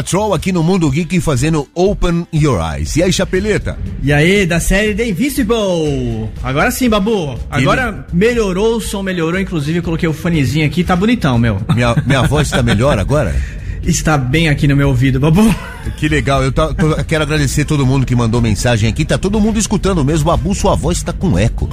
Patrol 0.00 0.32
aqui 0.32 0.50
no 0.50 0.62
Mundo 0.62 0.90
Geek 0.90 1.20
fazendo 1.20 1.68
Open 1.74 2.26
Your 2.32 2.58
Eyes. 2.74 2.96
E 2.96 3.02
aí, 3.02 3.12
Chapeleta? 3.12 3.76
E 4.02 4.10
aí, 4.10 4.46
da 4.46 4.58
série 4.58 4.94
The 4.94 5.06
Invisible. 5.10 6.26
Agora 6.42 6.70
sim, 6.70 6.88
Babu. 6.88 7.38
Agora 7.50 8.06
melhorou, 8.10 8.76
o 8.76 8.80
som 8.80 9.02
melhorou. 9.02 9.38
Inclusive, 9.38 9.80
eu 9.80 9.82
coloquei 9.82 10.08
o 10.08 10.14
fonezinho 10.14 10.64
aqui, 10.66 10.82
tá 10.82 10.96
bonitão, 10.96 11.36
meu. 11.38 11.60
Minha, 11.74 11.94
minha 12.06 12.22
voz 12.24 12.48
tá 12.48 12.62
melhor 12.62 12.98
agora? 12.98 13.36
Está 13.82 14.16
bem 14.16 14.48
aqui 14.48 14.66
no 14.66 14.74
meu 14.74 14.88
ouvido, 14.88 15.20
Babu. 15.20 15.54
Que 15.98 16.08
legal, 16.08 16.42
eu 16.42 16.50
tá- 16.50 16.72
tô- 16.72 16.96
quero 17.04 17.22
agradecer 17.24 17.66
todo 17.66 17.84
mundo 17.84 18.06
que 18.06 18.16
mandou 18.16 18.40
mensagem 18.40 18.88
aqui. 18.88 19.04
Tá 19.04 19.18
todo 19.18 19.38
mundo 19.38 19.58
escutando 19.58 20.02
mesmo. 20.02 20.24
Babu, 20.30 20.54
sua 20.54 20.74
voz 20.74 21.02
tá 21.02 21.12
com 21.12 21.38
eco. 21.38 21.68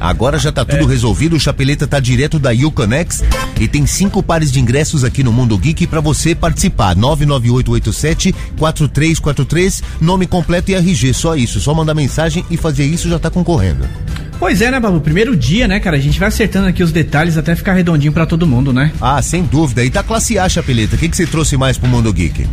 Agora 0.00 0.38
já 0.38 0.52
tá 0.52 0.64
tudo 0.64 0.86
resolvido. 0.86 1.36
O 1.36 1.40
Chapeleta 1.40 1.86
tá 1.86 2.00
direto 2.00 2.38
da 2.38 2.50
Uconex 2.50 3.22
e 3.60 3.68
tem 3.68 3.86
cinco 3.86 4.22
pares 4.22 4.50
de 4.52 4.60
ingressos 4.60 5.04
aqui 5.04 5.22
no 5.22 5.32
Mundo 5.32 5.56
Geek 5.56 5.86
pra 5.86 6.00
você 6.00 6.34
participar. 6.34 6.94
99887 6.96 8.34
4343, 8.58 9.82
nome 10.00 10.26
completo 10.26 10.70
e 10.70 10.74
RG. 10.74 11.14
Só 11.14 11.36
isso. 11.36 11.60
Só 11.60 11.74
mandar 11.74 11.94
mensagem 11.94 12.44
e 12.50 12.56
fazer 12.56 12.84
isso 12.84 13.08
já 13.08 13.18
tá 13.18 13.30
concorrendo. 13.30 13.86
Pois 14.38 14.60
é, 14.60 14.70
né, 14.70 14.80
Babu? 14.80 15.00
Primeiro 15.00 15.36
dia, 15.36 15.68
né, 15.68 15.78
cara? 15.80 15.96
A 15.96 16.00
gente 16.00 16.18
vai 16.18 16.28
acertando 16.28 16.66
aqui 16.68 16.82
os 16.82 16.92
detalhes 16.92 17.36
até 17.38 17.54
ficar 17.54 17.72
redondinho 17.74 18.12
pra 18.12 18.26
todo 18.26 18.46
mundo, 18.46 18.72
né? 18.72 18.92
Ah, 19.00 19.22
sem 19.22 19.42
dúvida. 19.44 19.84
E 19.84 19.90
tá 19.90 20.02
classe 20.02 20.38
A, 20.38 20.48
Chapeleta. 20.48 20.96
O 20.96 20.98
que, 20.98 21.08
que 21.08 21.16
você 21.16 21.26
trouxe 21.26 21.56
mais 21.56 21.78
pro 21.78 21.88
Mundo 21.88 22.12
Geek? 22.12 22.46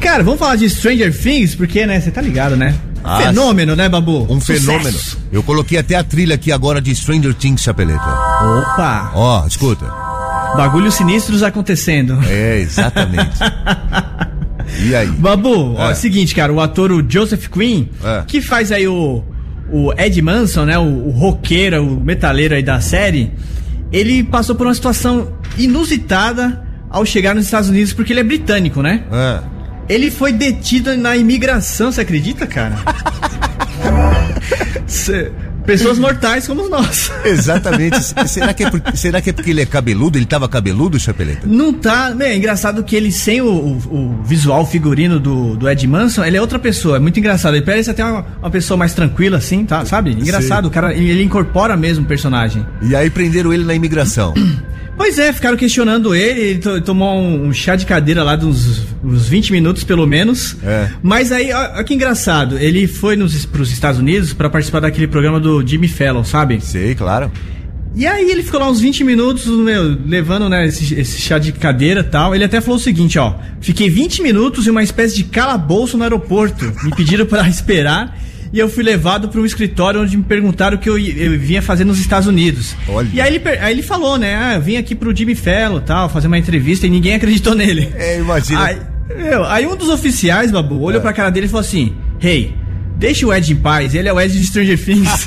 Cara, 0.00 0.22
vamos 0.22 0.38
falar 0.40 0.56
de 0.56 0.68
Stranger 0.68 1.16
Things, 1.16 1.54
porque, 1.54 1.86
né, 1.86 2.00
você 2.00 2.10
tá 2.10 2.20
ligado, 2.20 2.56
né? 2.56 2.74
Ah, 3.04 3.18
Fenômeno, 3.22 3.76
né, 3.76 3.88
Babu? 3.88 4.26
Um 4.32 4.40
Sucesso. 4.40 4.66
fenômeno. 4.66 4.98
Eu 5.32 5.42
coloquei 5.42 5.78
até 5.78 5.94
a 5.94 6.02
trilha 6.04 6.34
aqui 6.34 6.50
agora 6.50 6.80
de 6.80 6.94
Stranger 6.94 7.34
Things, 7.34 7.62
Chapeleta. 7.62 8.02
Opa! 8.02 9.12
Ó, 9.14 9.46
escuta. 9.46 9.86
Bagulhos 10.56 10.94
sinistros 10.94 11.42
acontecendo. 11.42 12.18
É, 12.28 12.58
exatamente. 12.60 13.38
e 14.84 14.94
aí? 14.94 15.06
Babu, 15.06 15.74
ó, 15.76 15.86
É. 15.86 15.90
é 15.90 15.92
o 15.92 15.96
seguinte, 15.96 16.34
cara, 16.34 16.52
o 16.52 16.60
ator 16.60 16.90
o 16.92 17.04
Joseph 17.08 17.46
Quinn, 17.48 17.86
É. 18.02 18.24
que 18.26 18.40
faz 18.42 18.72
aí 18.72 18.88
o, 18.88 19.22
o 19.70 19.92
Ed 19.98 20.20
Manson, 20.20 20.64
né, 20.64 20.78
o, 20.78 20.82
o 21.08 21.10
roqueiro, 21.10 21.82
o 21.86 22.00
metaleiro 22.04 22.54
aí 22.54 22.62
da 22.62 22.80
série, 22.80 23.32
ele 23.92 24.24
passou 24.24 24.54
por 24.56 24.66
uma 24.66 24.74
situação 24.74 25.32
inusitada 25.56 26.62
ao 26.90 27.04
chegar 27.06 27.34
nos 27.34 27.44
Estados 27.44 27.68
Unidos, 27.70 27.92
porque 27.92 28.12
ele 28.12 28.20
é 28.20 28.24
britânico, 28.24 28.82
né? 28.82 29.04
Ah, 29.12 29.42
Ele 29.90 30.10
foi 30.10 30.32
detido 30.32 30.96
na 30.96 31.16
imigração, 31.16 31.90
você 31.90 32.02
acredita, 32.02 32.46
cara? 32.46 32.76
Cê- 34.86 35.30
Pessoas 35.66 35.98
mortais 35.98 36.46
como 36.48 36.68
nós. 36.68 37.12
exatamente. 37.24 37.96
será, 38.26 38.52
que 38.54 38.64
é 38.64 38.70
por- 38.70 38.82
será 38.96 39.20
que 39.20 39.30
é 39.30 39.32
porque 39.32 39.50
ele 39.50 39.60
é 39.60 39.66
cabeludo? 39.66 40.18
Ele 40.18 40.24
tava 40.24 40.48
cabeludo, 40.48 40.98
Chapeleta? 40.98 41.46
Não 41.46 41.72
tá. 41.72 42.14
É 42.20 42.34
engraçado 42.36 42.82
que 42.82 42.96
ele, 42.96 43.12
sem 43.12 43.40
o, 43.40 43.46
o- 43.46 44.18
o 44.18 44.22
visual 44.24 44.66
figurino 44.66 45.20
do, 45.20 45.54
do 45.56 45.68
Ed 45.68 45.86
Manson, 45.86 46.24
ele 46.24 46.36
é 46.36 46.40
outra 46.40 46.58
pessoa. 46.58 46.96
É 46.96 46.98
muito 46.98 47.20
engraçado. 47.20 47.54
Ele 47.56 47.64
parece 47.64 47.90
até 47.90 48.04
uma, 48.04 48.24
uma 48.40 48.50
pessoa 48.50 48.76
mais 48.78 48.94
tranquila, 48.94 49.36
assim, 49.36 49.64
tá? 49.64 49.84
Sabe? 49.84 50.12
Engraçado. 50.12 50.66
O 50.66 50.70
cara, 50.70 50.92
ele 50.94 51.22
incorpora 51.22 51.76
mesmo 51.76 52.04
o 52.04 52.08
personagem. 52.08 52.66
E 52.82 52.96
aí 52.96 53.10
prenderam 53.10 53.52
ele 53.52 53.64
na 53.64 53.74
imigração. 53.74 54.34
Pois 55.02 55.18
é, 55.18 55.32
ficaram 55.32 55.56
questionando 55.56 56.14
ele. 56.14 56.40
Ele 56.40 56.58
to- 56.58 56.80
tomou 56.82 57.18
um, 57.18 57.46
um 57.46 57.52
chá 57.54 57.74
de 57.74 57.86
cadeira 57.86 58.22
lá 58.22 58.36
de 58.36 58.44
uns, 58.44 58.82
uns 59.02 59.26
20 59.26 59.50
minutos, 59.50 59.82
pelo 59.82 60.06
menos. 60.06 60.58
É. 60.62 60.90
Mas 61.02 61.32
aí, 61.32 61.50
ó 61.54 61.82
que 61.82 61.94
engraçado. 61.94 62.58
Ele 62.58 62.86
foi 62.86 63.16
nos, 63.16 63.46
pros 63.46 63.72
Estados 63.72 63.98
Unidos 63.98 64.34
pra 64.34 64.50
participar 64.50 64.80
daquele 64.80 65.06
programa 65.06 65.40
do 65.40 65.66
Jimmy 65.66 65.88
Fallon, 65.88 66.22
sabe? 66.22 66.60
Sei, 66.60 66.94
claro. 66.94 67.32
E 67.96 68.06
aí 68.06 68.30
ele 68.30 68.42
ficou 68.42 68.60
lá 68.60 68.68
uns 68.70 68.78
20 68.78 69.02
minutos, 69.02 69.46
meu, 69.46 69.96
levando, 70.06 70.50
né, 70.50 70.66
esse, 70.66 70.94
esse 70.94 71.18
chá 71.18 71.38
de 71.38 71.50
cadeira 71.52 72.00
e 72.00 72.04
tal. 72.04 72.34
Ele 72.34 72.44
até 72.44 72.60
falou 72.60 72.76
o 72.76 72.82
seguinte, 72.82 73.18
ó. 73.18 73.36
Fiquei 73.62 73.88
20 73.88 74.20
minutos 74.22 74.66
em 74.66 74.70
uma 74.70 74.82
espécie 74.82 75.16
de 75.16 75.24
calabouço 75.24 75.96
no 75.96 76.02
aeroporto. 76.02 76.70
Me 76.84 76.90
pediram 76.94 77.24
para 77.24 77.48
esperar. 77.48 78.16
E 78.52 78.58
eu 78.58 78.68
fui 78.68 78.82
levado 78.82 79.28
para 79.28 79.40
um 79.40 79.44
escritório 79.46 80.00
onde 80.02 80.16
me 80.16 80.24
perguntaram 80.24 80.76
o 80.76 80.80
que 80.80 80.88
eu, 80.90 80.98
eu 80.98 81.38
vinha 81.38 81.62
fazer 81.62 81.84
nos 81.84 82.00
Estados 82.00 82.26
Unidos. 82.26 82.74
Olha. 82.88 83.08
E 83.12 83.20
aí 83.20 83.34
ele, 83.36 83.48
aí 83.60 83.72
ele 83.72 83.82
falou, 83.82 84.18
né? 84.18 84.34
Ah, 84.34 84.54
eu 84.56 84.60
vim 84.60 84.76
aqui 84.76 84.94
pro 84.94 85.14
Jimmy 85.14 85.34
Fallon 85.36 85.78
e 85.78 85.82
tal, 85.82 86.08
fazer 86.08 86.26
uma 86.26 86.36
entrevista 86.38 86.86
e 86.86 86.90
ninguém 86.90 87.14
acreditou 87.14 87.54
nele. 87.56 87.92
É, 87.94 88.18
imagina. 88.18 88.64
Aí, 88.64 88.78
meu, 89.16 89.44
aí 89.44 89.66
um 89.66 89.76
dos 89.76 89.88
oficiais, 89.88 90.50
Babu, 90.50 90.80
olhou 90.80 90.98
É. 90.98 91.02
pra 91.02 91.12
cara 91.12 91.30
dele 91.30 91.46
e 91.46 91.48
falou 91.48 91.60
assim: 91.60 91.94
Hey, 92.20 92.52
deixa 93.00 93.26
o 93.26 93.32
Ed 93.34 93.52
em 93.52 93.56
paz, 93.56 93.94
ele 93.94 94.08
é 94.08 94.12
o 94.12 94.20
Ed 94.20 94.38
de 94.38 94.46
Stranger 94.46 94.78
Things. 94.84 95.26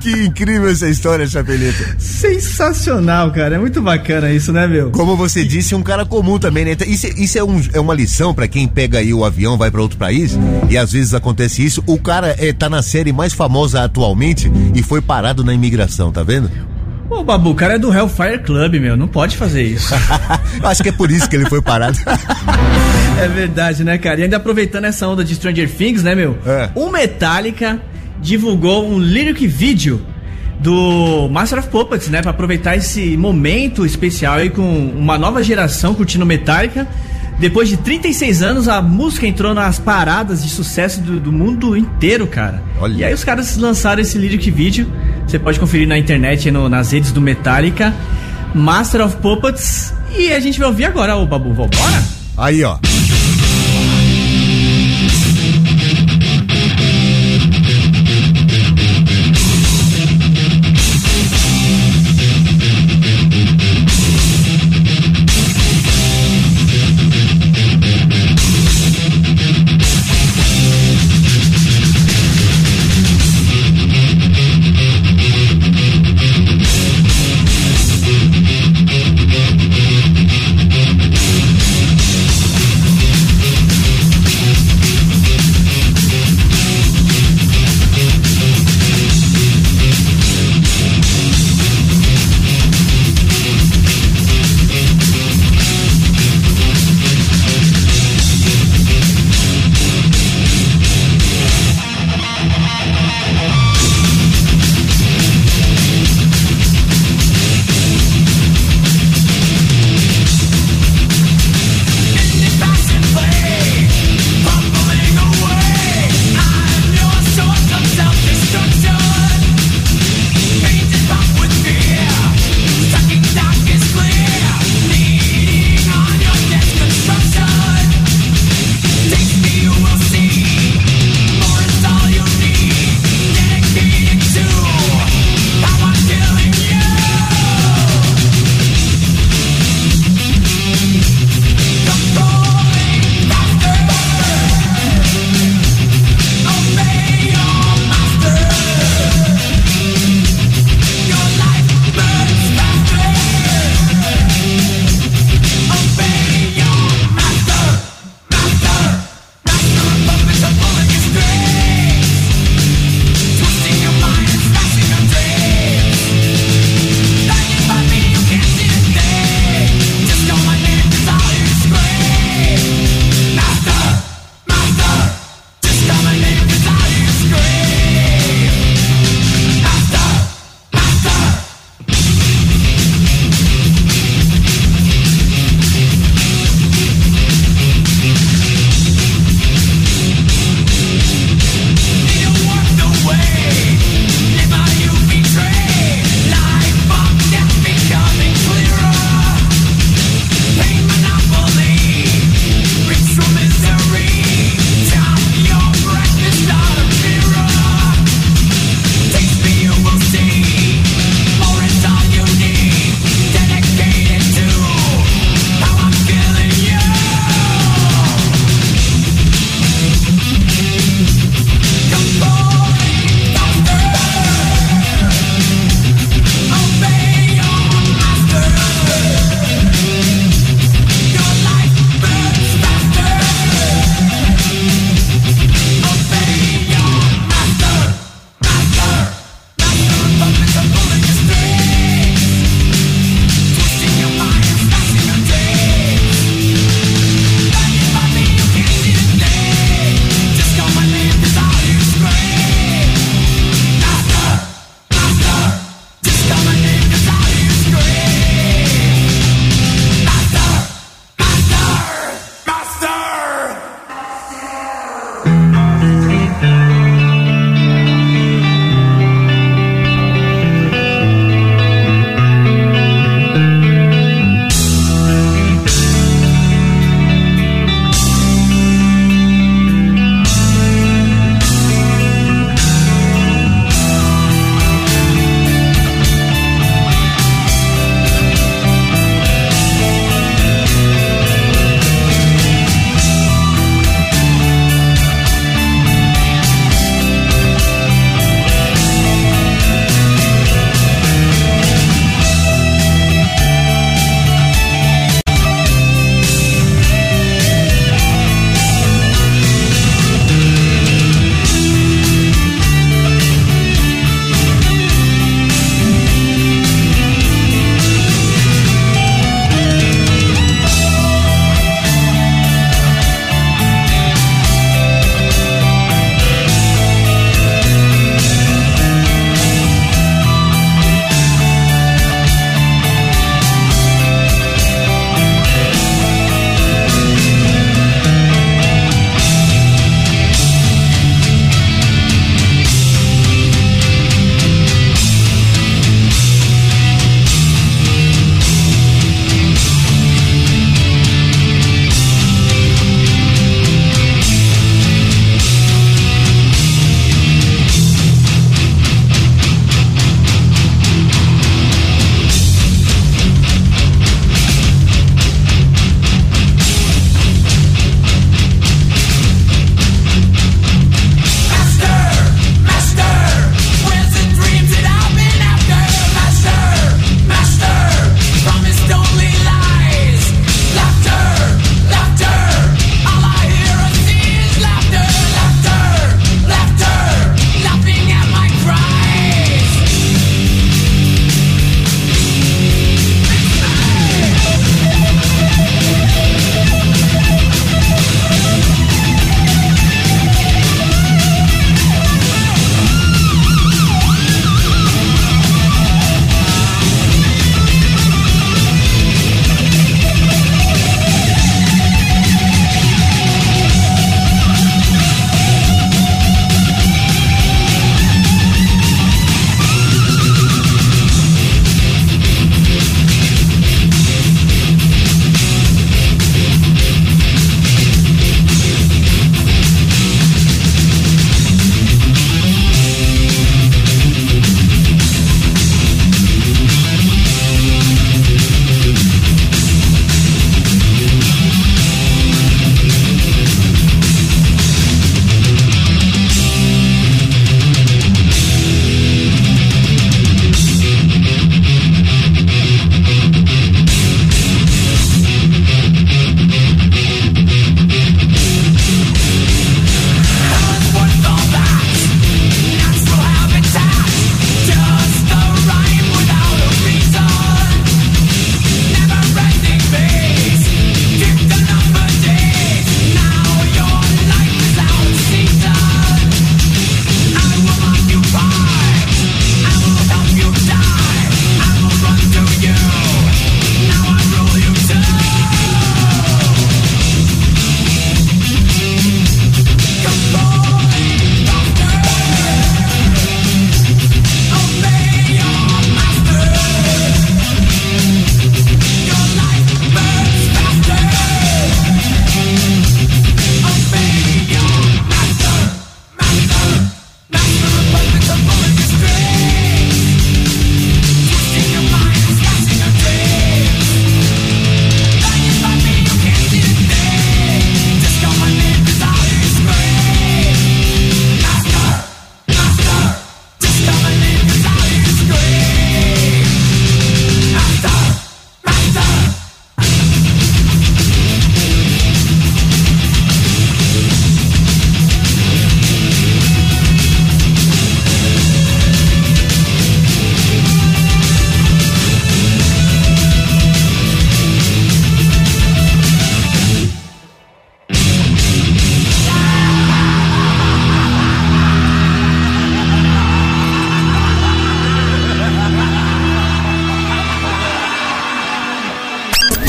Que 0.00 0.24
incrível 0.24 0.68
essa 0.68 0.88
história, 0.88 1.24
Chapeleta. 1.26 1.94
Sensacional, 1.98 3.30
cara. 3.30 3.54
É 3.54 3.58
muito 3.58 3.80
bacana 3.80 4.32
isso, 4.32 4.52
né, 4.52 4.66
meu? 4.66 4.90
Como 4.90 5.16
você 5.16 5.44
disse, 5.44 5.74
um 5.76 5.82
cara 5.82 6.04
comum 6.04 6.38
também, 6.38 6.64
né? 6.64 6.76
Isso, 6.86 7.06
isso 7.16 7.38
é, 7.38 7.44
um- 7.44 7.62
é 7.72 7.78
uma 7.78 7.94
lição 7.94 8.34
pra 8.34 8.48
quem 8.48 8.66
pega 8.66 8.98
aí 8.98 9.14
o 9.14 9.24
avião, 9.24 9.56
vai 9.56 9.70
pra 9.70 9.80
outro 9.80 9.96
país, 9.96 10.36
e 10.68 10.76
às 10.76 10.90
vezes 10.92 11.14
acontece 11.14 11.64
isso. 11.64 11.82
O 11.86 11.98
cara 11.98 12.34
é, 12.38 12.52
tá 12.52 12.68
na 12.68 12.82
série 12.82 13.12
mais 13.12 13.32
famosa 13.32 13.84
atualmente 13.84 14.50
e 14.74 14.82
foi 14.82 15.00
parado 15.00 15.44
na 15.44 15.54
imigração, 15.54 16.10
tá 16.10 16.24
vendo? 16.24 16.50
Ô, 17.12 17.22
Babu, 17.22 17.50
o 17.50 17.54
cara 17.54 17.74
é 17.74 17.78
do 17.78 17.92
Hellfire 17.92 18.38
Club, 18.38 18.74
meu. 18.76 18.96
Não 18.96 19.06
pode 19.06 19.36
fazer 19.36 19.62
isso. 19.62 19.94
Acho 20.64 20.82
que 20.82 20.88
é 20.88 20.92
por 20.92 21.10
isso 21.10 21.28
que 21.28 21.36
ele 21.36 21.46
foi 21.46 21.60
parado. 21.60 21.98
é 23.20 23.28
verdade, 23.28 23.84
né, 23.84 23.98
cara? 23.98 24.20
E 24.20 24.22
ainda 24.24 24.38
aproveitando 24.38 24.86
essa 24.86 25.06
onda 25.06 25.22
de 25.22 25.34
Stranger 25.34 25.70
Things, 25.70 26.02
né, 26.02 26.14
meu? 26.14 26.38
É. 26.46 26.70
O 26.74 26.90
Metallica 26.90 27.80
divulgou 28.20 28.88
um 28.88 28.98
lyric 28.98 29.46
vídeo 29.46 30.00
do 30.58 31.28
Master 31.28 31.58
of 31.58 31.68
Puppets, 31.68 32.08
né? 32.08 32.22
Pra 32.22 32.30
aproveitar 32.30 32.76
esse 32.76 33.14
momento 33.16 33.84
especial 33.84 34.36
aí 34.36 34.48
com 34.48 34.62
uma 34.62 35.18
nova 35.18 35.42
geração 35.42 35.94
curtindo 35.94 36.24
Metallica. 36.24 36.88
Depois 37.38 37.68
de 37.68 37.76
36 37.76 38.42
anos, 38.42 38.68
a 38.68 38.80
música 38.80 39.26
entrou 39.26 39.52
nas 39.52 39.78
paradas 39.78 40.42
de 40.42 40.48
sucesso 40.48 41.00
do, 41.00 41.18
do 41.18 41.32
mundo 41.32 41.76
inteiro, 41.76 42.26
cara. 42.26 42.62
Olha. 42.80 42.94
E 42.94 43.04
aí 43.04 43.12
os 43.12 43.24
caras 43.24 43.56
lançaram 43.56 44.00
esse 44.00 44.16
lyric 44.16 44.50
vídeo. 44.50 44.90
Você 45.26 45.38
pode 45.38 45.58
conferir 45.58 45.88
na 45.88 45.98
internet, 45.98 46.50
nas 46.50 46.92
redes 46.92 47.12
do 47.12 47.20
Metallica. 47.20 47.94
Master 48.54 49.04
of 49.04 49.16
Puppets. 49.16 49.94
E 50.16 50.32
a 50.32 50.40
gente 50.40 50.58
vai 50.58 50.68
ouvir 50.68 50.84
agora, 50.84 51.16
ô 51.16 51.24
Babu. 51.26 51.52
Vambora? 51.54 52.02
Aí, 52.36 52.62
ó. 52.64 52.78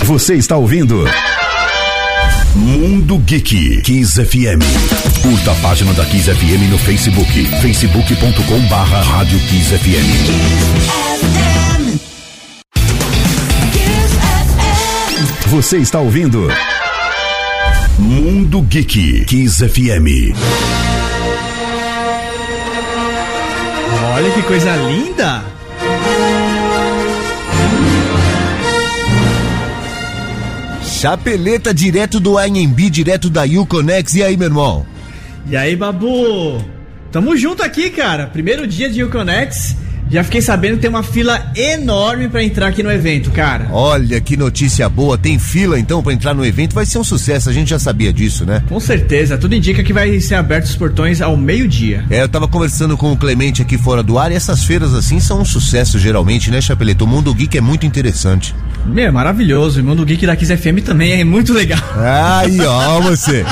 Você 0.04 0.36
está 0.36 0.58
ouvindo 0.58 1.06
Mundo 2.56 3.18
Geek 3.20 3.82
Kiss 3.82 4.16
FM. 4.16 4.62
Curta 5.22 5.52
a 5.52 5.56
página 5.56 5.94
da 5.94 6.04
Kiss 6.06 6.26
FM 6.30 6.70
no 6.70 6.78
Facebook, 6.78 7.46
facebook.com 7.62 8.60
barra 8.68 9.02
Rádio 9.02 9.40
Kiss 9.40 9.70
FM. 9.70 11.24
Você 15.48 15.78
está 15.78 16.00
ouvindo 16.00 16.48
Mundo 17.98 18.62
Geek 18.64 19.24
Kiss 19.26 19.64
FM. 19.64 20.36
Olha 24.16 24.32
que 24.32 24.42
coisa 24.44 24.76
linda! 24.76 25.53
Chapeleta 31.04 31.74
direto 31.74 32.18
do 32.18 32.38
ANB, 32.38 32.90
direto 32.90 33.30
da 33.30 33.44
Uconex. 33.44 34.16
E 34.16 34.24
aí, 34.24 34.38
meu 34.38 34.48
irmão? 34.48 34.86
E 35.46 35.58
aí, 35.58 35.76
Babu? 35.76 36.64
Tamo 37.12 37.36
junto 37.36 37.62
aqui, 37.62 37.90
cara. 37.90 38.28
Primeiro 38.28 38.66
dia 38.66 38.90
de 38.90 39.04
Uconex. 39.04 39.76
Já 40.14 40.24
fiquei 40.24 40.44
sabendo 40.44 40.76
que 40.76 40.82
tem 40.82 40.92
uma 40.92 41.02
fila 41.02 41.52
enorme 41.56 42.30
pra 42.30 42.44
entrar 42.44 42.68
aqui 42.68 42.84
no 42.84 42.92
evento, 42.92 43.32
cara. 43.32 43.68
Olha 43.72 44.22
que 44.22 44.38
notícia 44.38 44.88
boa. 44.88 45.18
Tem 45.18 45.40
fila 45.40 45.80
então 45.80 46.04
pra 46.04 46.14
entrar 46.14 46.36
no 46.36 46.46
evento. 46.46 46.76
Vai 46.76 46.86
ser 46.86 47.00
um 47.00 47.04
sucesso. 47.04 47.50
A 47.50 47.52
gente 47.52 47.72
já 47.72 47.80
sabia 47.80 48.14
disso, 48.14 48.46
né? 48.46 48.62
Com 48.70 48.80
certeza, 48.80 49.40
tudo 49.40 49.56
indica 49.56 49.82
que 49.82 49.92
vai 49.92 50.20
ser 50.20 50.36
aberto 50.36 50.66
os 50.66 50.76
portões 50.76 51.20
ao 51.20 51.36
meio-dia. 51.36 52.06
É, 52.12 52.22
eu 52.22 52.30
tava 52.30 52.48
conversando 52.48 52.96
com 52.96 53.12
o 53.12 53.18
Clemente 53.18 53.64
aqui 53.64 53.76
fora 53.76 54.04
do 54.04 54.20
ar 54.20 54.32
e 54.32 54.36
essas 54.36 54.64
feiras 54.64 54.94
assim 54.94 55.20
são 55.20 55.42
um 55.42 55.46
sucesso 55.46 55.98
geralmente, 55.98 56.52
né, 56.52 56.62
Chapeleto? 56.62 57.06
O 57.06 57.08
mundo 57.08 57.34
geek 57.34 57.58
é 57.58 57.62
muito 57.62 57.84
interessante. 57.84 58.54
Meu, 58.86 59.12
maravilhoso. 59.12 59.82
O 59.82 59.84
Mundo 59.84 60.06
Geek 60.06 60.28
da 60.28 60.36
Kiss 60.36 60.56
FM 60.56 60.84
também 60.86 61.14
é 61.14 61.24
muito 61.24 61.54
legal. 61.54 61.80
Aí, 61.96 62.62
ó, 62.62 63.02
você. 63.02 63.44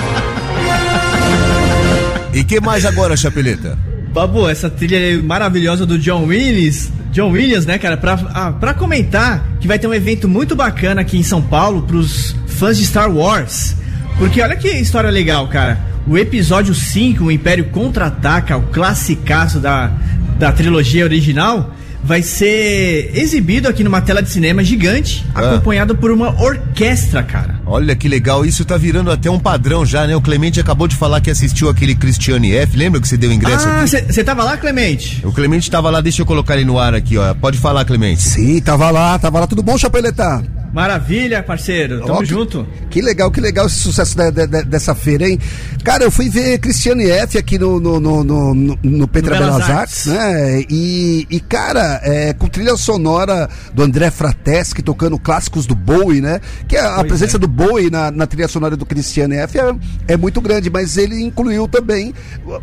E 2.36 2.43
que 2.43 2.59
mais 2.59 2.86
agora, 2.86 3.18
Chapeleta? 3.18 3.80
Babu, 4.14 4.49
essa 4.49 4.70
trilha 4.70 5.22
maravilhosa 5.24 5.86
do 5.86 5.97
John 5.97 6.26
Williams, 6.26 6.91
John 7.12 7.32
Williams, 7.32 7.66
né, 7.66 7.78
cara, 7.78 7.97
pra, 7.97 8.20
ah, 8.34 8.51
pra 8.51 8.74
comentar 8.74 9.57
que 9.59 9.68
vai 9.68 9.80
ter 9.80 9.88
um 9.88 9.93
evento 9.93 10.28
muito 10.28 10.55
bacana 10.55 11.01
aqui 11.01 11.18
em 11.18 11.24
São 11.24 11.41
Paulo 11.41 11.84
pros 11.84 12.36
fãs 12.47 12.78
de 12.78 12.86
Star 12.86 13.12
Wars. 13.12 13.76
Porque 14.18 14.41
olha 14.41 14.55
que 14.55 14.68
história 14.68 15.09
legal, 15.09 15.47
cara. 15.47 15.80
O 16.07 16.18
episódio 16.18 16.74
5, 16.74 17.24
o 17.24 17.32
Império 17.32 17.66
Contra-Ataca, 17.66 18.57
o 18.57 18.64
classicaço 18.64 19.59
da, 19.59 19.91
da 20.38 20.51
trilogia 20.51 21.03
original, 21.03 21.76
vai 22.04 22.22
ser 22.22 23.12
exibido 23.14 23.68
aqui 23.68 23.84
numa 23.84 24.02
tela 24.02 24.22
de 24.22 24.30
cinema 24.30 24.64
gigante, 24.64 25.26
Ah. 25.36 25.52
acompanhado 25.52 25.95
por 25.95 26.12
uma 26.12 26.41
orquestra, 26.41 27.22
cara. 27.24 27.60
Olha 27.66 27.95
que 27.95 28.08
legal, 28.10 28.45
isso 28.45 28.66
tá 28.66 28.76
virando 28.78 29.12
até 29.12 29.30
um 29.30 29.39
padrão 29.39 29.86
já, 29.86 30.06
né? 30.08 30.16
O 30.16 30.22
Clemente 30.22 30.60
acabou 30.60 30.88
de 30.88 30.95
falar 30.95 31.22
que 31.22 31.30
assistiu 31.30 31.70
aquele 31.70 31.95
Cristiane 31.95 32.54
F. 32.54 32.76
Lembra 32.76 32.99
que 32.99 33.08
você 33.08 33.16
deu 33.18 33.32
ingresso 33.32 33.68
Ah, 33.68 33.82
aqui? 33.84 34.12
você 34.12 34.24
tava 34.24 34.43
lá, 34.43 34.58
Clemente? 34.58 35.22
O 35.26 35.32
Clemente 35.32 35.70
tava 35.70 35.89
lá, 35.89 36.02
deixa 36.02 36.22
eu 36.22 36.26
colocar 36.26 36.56
ele 36.56 36.66
no 36.66 36.78
ar 36.80 36.93
aqui, 36.93 37.18
ó. 37.18 37.34
Pode 37.34 37.58
falar, 37.58 37.86
Clemente. 37.86 38.22
Sim, 38.22 38.60
tava 38.62 38.89
lá, 38.91 39.18
tava 39.20 39.39
lá. 39.39 39.47
Tudo 39.47 39.64
bom, 39.64 39.78
Chapeleta? 39.78 40.43
Maravilha, 40.74 41.44
parceiro. 41.44 42.00
Tamo 42.02 42.14
Ó, 42.14 42.20
que- 42.20 42.26
junto. 42.26 42.66
Que 42.90 43.02
legal, 43.02 43.30
que 43.30 43.42
legal 43.42 43.66
esse 43.68 43.76
sucesso 43.80 44.16
de- 44.16 44.32
de- 44.32 44.48
de- 44.48 44.64
dessa 44.64 44.96
feira, 44.96 45.28
hein? 45.28 45.38
Cara, 45.84 46.04
eu 46.06 46.12
fui 46.12 46.30
ver 46.30 46.60
Cristiane 46.60 47.10
F 47.10 47.38
aqui 47.38 47.60
no, 47.60 47.80
no, 47.80 48.00
no, 48.00 48.24
no, 48.24 48.54
no- 48.56 48.80
no 48.82 49.08
Petra 49.08 49.36
No 49.36 49.40
Belas 49.42 49.56
Belas 49.66 49.70
Artes. 49.80 50.08
Artes, 50.08 50.14
né? 50.14 50.64
E, 50.70 51.28
e, 51.30 51.40
cara, 51.42 52.00
é, 52.04 52.34
com 52.34 52.48
trilha 52.48 52.78
sonora 52.78 53.50
do 53.74 53.84
André 53.84 54.10
Frateschi 54.12 54.82
tocando 54.82 55.20
clássicos 55.20 55.66
do 55.66 55.76
Bowie, 55.76 56.22
né? 56.22 56.40
Que 56.68 56.78
a, 56.78 56.96
a 56.98 57.04
presença 57.04 57.36
é. 57.36 57.40
do 57.40 57.48
Bowie 57.48 57.90
na, 57.90 58.10
na 58.12 58.26
trilha 58.26 58.48
sonora 58.48 58.78
do 58.78 58.86
Cristiane 58.86 59.36
F 59.38 59.60
é, 59.60 59.76
é 60.08 60.16
muito 60.18 60.40
grande, 60.40 60.70
mas 60.70 60.96
ele 60.98 61.22
incluiu 61.22 61.68
também 61.68 62.14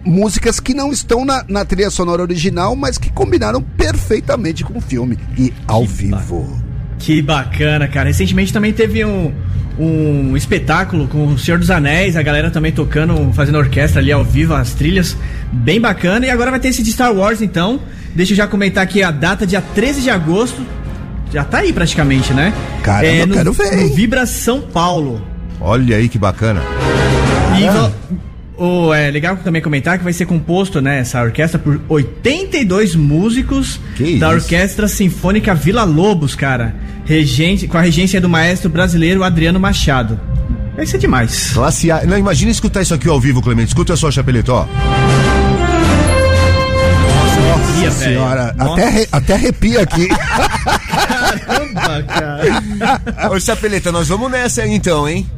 músicas 0.05 0.59
que 0.61 0.73
não 0.73 0.91
estão 0.93 1.25
na, 1.25 1.45
na 1.49 1.65
trilha 1.65 1.91
sonora 1.91 2.23
original, 2.23 2.75
mas 2.75 2.97
que 2.97 3.11
combinaram 3.13 3.61
perfeitamente 3.61 4.65
com 4.65 4.79
o 4.79 4.81
filme 4.81 5.19
e 5.37 5.53
ao 5.67 5.85
vivo. 5.85 6.68
Que 6.99 7.23
bacana, 7.23 7.87
cara. 7.89 8.09
Recentemente 8.09 8.53
também 8.53 8.73
teve 8.73 9.05
um, 9.05 9.33
um 9.79 10.37
espetáculo 10.37 11.07
com 11.07 11.27
o 11.29 11.39
Senhor 11.39 11.59
dos 11.59 11.71
Anéis, 11.71 12.17
a 12.17 12.23
galera 12.23 12.51
também 12.51 12.73
tocando, 12.73 13.33
fazendo 13.33 13.59
orquestra 13.59 14.01
ali 14.01 14.11
ao 14.13 14.25
vivo, 14.25 14.55
as 14.55 14.75
trilhas. 14.75 15.17
Bem 15.53 15.81
bacana. 15.81 16.27
E 16.27 16.31
agora 16.31 16.51
vai 16.51 16.61
ter 16.61 16.69
esse 16.69 16.83
de 16.83 16.93
Star 16.93 17.13
Wars, 17.15 17.41
então. 17.41 17.81
Deixa 18.15 18.33
eu 18.33 18.37
já 18.37 18.47
comentar 18.47 18.83
aqui 18.83 19.03
a 19.03 19.11
data, 19.11 19.47
dia 19.47 19.63
13 19.75 20.03
de 20.03 20.11
agosto. 20.11 20.61
Já 21.33 21.45
tá 21.45 21.59
aí 21.59 21.73
praticamente, 21.73 22.33
né? 22.33 22.53
Caramba, 22.83 23.15
eu 23.17 23.27
no, 23.27 23.35
quero 23.35 23.53
ver, 23.53 23.77
No? 23.77 23.95
Vibra 23.95 24.27
São 24.27 24.61
Paulo. 24.63 25.23
Olha 25.61 25.97
aí 25.97 26.09
que 26.09 26.19
bacana. 26.19 26.63
E 27.59 27.65
va- 27.67 27.93
o, 28.59 28.93
é 28.93 29.11
legal 29.11 29.37
também 29.37 29.63
comentar 29.63 29.99
que 29.99 30.05
vai 30.05 30.13
ser 30.13 30.27
composto, 30.27 30.81
né, 30.81 31.01
essa 31.01 31.23
orquestra 31.23 31.59
por 31.59 31.81
82 31.89 32.95
músicos 32.97 33.81
Que 33.97 34.19
da 34.19 34.35
isso? 34.35 34.45
Orquestra 34.45 34.89
Sinfônica 34.89 35.55
Vila 35.55 35.85
Lobos, 35.85 36.35
cara. 36.35 36.75
Regente, 37.05 37.67
com 37.67 37.79
a 37.79 37.81
regência 37.81 38.21
do 38.21 38.29
maestro 38.29 38.69
brasileiro 38.69 39.23
Adriano 39.25 39.59
Machado. 39.59 40.21
Vai 40.77 40.87
ser 40.87 40.99
demais. 40.99 41.51
Classe 41.53 41.91
A. 41.91 42.05
Não, 42.05 42.19
imagina 42.19 42.51
escutar 42.51 42.83
isso 42.83 42.95
aqui 42.95 43.09
ao 43.09 43.19
vivo, 43.19 43.43
Clemente. 43.43 43.69
Escuta 43.69 43.97
só, 43.97 44.11
Chapeleto, 44.11 44.53
ó. 44.53 44.67
Velho. 47.81 47.93
Senhora, 47.93 48.55
Nossa, 48.57 48.83
até, 48.83 49.09
até 49.11 49.35
arrepia 49.35 49.83
aqui. 49.83 50.09
caramba, 51.47 52.03
cara. 52.03 53.31
Ô, 53.33 53.41
Chapeleta, 53.41 53.91
nós 53.91 54.09
vamos 54.09 54.31
nessa 54.31 54.63
aí 54.63 54.73
então, 54.73 55.09
hein? 55.09 55.29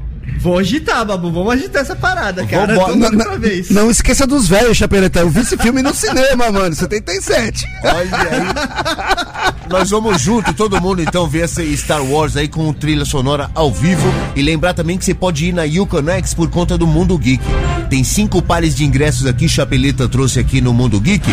Vou 0.41 0.59
agitar, 0.59 1.05
Babu. 1.05 1.31
Vamos 1.31 1.53
agitar 1.53 1.83
essa 1.83 1.95
parada, 1.95 2.47
cara. 2.47 2.75
Tô 2.75 2.97
não, 2.97 3.39
ver 3.39 3.61
isso. 3.61 3.75
não 3.75 3.91
esqueça 3.91 4.27
dos 4.27 4.49
velhos, 4.49 4.77
Chapeleta. 4.77 5.21
Eu 5.21 5.29
vi 5.29 5.41
esse 5.41 5.57
filme 5.59 5.83
no 5.83 5.95
cinema, 5.95 6.51
mano, 6.51 6.75
77. 6.75 7.67
Olha 7.85 8.17
aí. 8.17 9.51
Nós 9.69 9.91
vamos 9.91 10.21
junto, 10.21 10.53
todo 10.55 10.81
mundo 10.81 11.03
então 11.03 11.29
ver 11.29 11.45
essa 11.45 11.63
Star 11.77 12.03
Wars 12.03 12.37
aí 12.37 12.49
com 12.49 12.73
trilha 12.73 13.05
sonora 13.05 13.51
ao 13.55 13.71
vivo. 13.71 14.13
E 14.35 14.43
lembrar 14.43 14.75
também 14.75 14.97
que 14.97 15.05
você 15.05 15.15
pode 15.15 15.47
ir 15.47 15.53
na 15.53 15.63
Uconex 15.65 16.33
por 16.35 16.49
conta 16.49 16.77
do 16.77 16.87
Mundo 16.87 17.17
Geek. 17.19 17.45
Tem 17.89 18.03
cinco 18.03 18.41
pares 18.41 18.75
de 18.75 18.85
ingressos 18.85 19.27
aqui, 19.27 19.49
Chapeleta 19.49 20.09
trouxe 20.09 20.41
aqui 20.41 20.61
no 20.61 20.73
Mundo 20.73 20.99
Geek. 21.01 21.29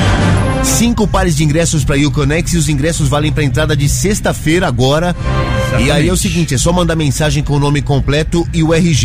Cinco 0.63 1.07
pares 1.07 1.35
de 1.35 1.43
ingressos 1.43 1.85
pra 1.85 1.95
Uconex 1.95 2.53
e 2.53 2.57
os 2.57 2.67
ingressos 2.67 3.07
valem 3.07 3.31
pra 3.31 3.43
entrada 3.43 3.75
de 3.75 3.87
sexta-feira 3.87 4.67
agora. 4.67 5.15
E 5.79 5.91
aí 5.91 6.07
é 6.07 6.11
o 6.13 6.17
seguinte, 6.17 6.53
é 6.55 6.57
só 6.57 6.71
mandar 6.71 6.95
mensagem 6.95 7.43
com 7.43 7.53
o 7.53 7.59
nome 7.59 7.81
completo 7.81 8.47
e 8.53 8.63
o 8.63 8.73
RG. 8.73 8.96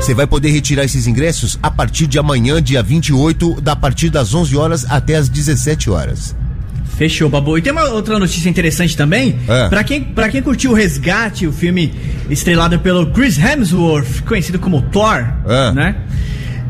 Você 0.00 0.14
vai 0.14 0.26
poder 0.26 0.50
retirar 0.50 0.84
esses 0.84 1.06
ingressos 1.06 1.58
a 1.62 1.70
partir 1.70 2.06
de 2.06 2.18
amanhã, 2.18 2.62
dia 2.62 2.82
28, 2.82 3.60
da 3.60 3.76
partir 3.76 4.08
das 4.10 4.34
11 4.34 4.56
horas 4.56 4.86
até 4.88 5.16
as 5.16 5.28
17 5.28 5.90
horas. 5.90 6.34
Fechou, 6.96 7.28
Babu. 7.28 7.58
E 7.58 7.62
tem 7.62 7.72
uma 7.72 7.84
outra 7.88 8.18
notícia 8.18 8.48
interessante 8.48 8.96
também. 8.96 9.36
É. 9.48 9.68
Pra, 9.68 9.82
quem, 9.82 10.02
pra 10.02 10.28
quem 10.28 10.40
curtiu 10.40 10.70
o 10.70 10.74
Resgate, 10.74 11.46
o 11.46 11.52
filme 11.52 11.92
estrelado 12.30 12.78
pelo 12.78 13.06
Chris 13.10 13.36
Hemsworth, 13.36 14.22
conhecido 14.26 14.58
como 14.60 14.80
Thor, 14.80 15.24
É. 15.46 15.72
né? 15.72 15.96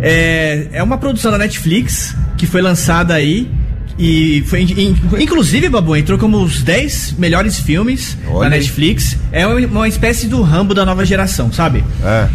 É, 0.01 0.69
é 0.73 0.83
uma 0.83 0.99
produção 0.99 1.31
da 1.31 1.39
Netflix 1.39 2.15
que 2.37 2.47
foi 2.47 2.63
lançada 2.63 3.15
aí. 3.15 3.51
E 3.97 4.43
foi, 4.49 4.63
in- 4.63 4.97
inclusive, 5.21 5.69
Babu, 5.69 5.95
entrou 5.95 6.19
como 6.19 6.43
os 6.43 6.63
10 6.65 7.15
melhores 7.17 7.61
filmes 7.61 8.19
Olha 8.27 8.51
da. 8.51 8.57
Netflix. 8.57 9.17
É 9.31 9.47
uma, 9.47 9.55
uma 9.69 9.89
espécie 9.89 10.27
do 10.27 10.43
Rambo 10.43 10.75
da 10.75 10.85
nova 10.85 11.05
geração, 11.05 11.53
sabe? 11.53 11.85
É. 12.03 12.29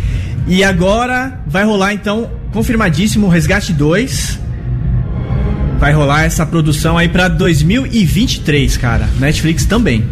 E 0.49 0.63
agora 0.63 1.39
vai 1.45 1.63
rolar 1.63 1.93
então, 1.93 2.31
confirmadíssimo, 2.51 3.29
Resgate 3.29 3.71
2. 3.71 4.39
Vai 5.77 5.93
rolar 5.93 6.23
essa 6.23 6.43
produção 6.43 6.97
aí 6.97 7.07
pra 7.07 7.27
2023, 7.27 8.75
cara. 8.75 9.07
Netflix 9.19 9.65
também. 9.65 10.03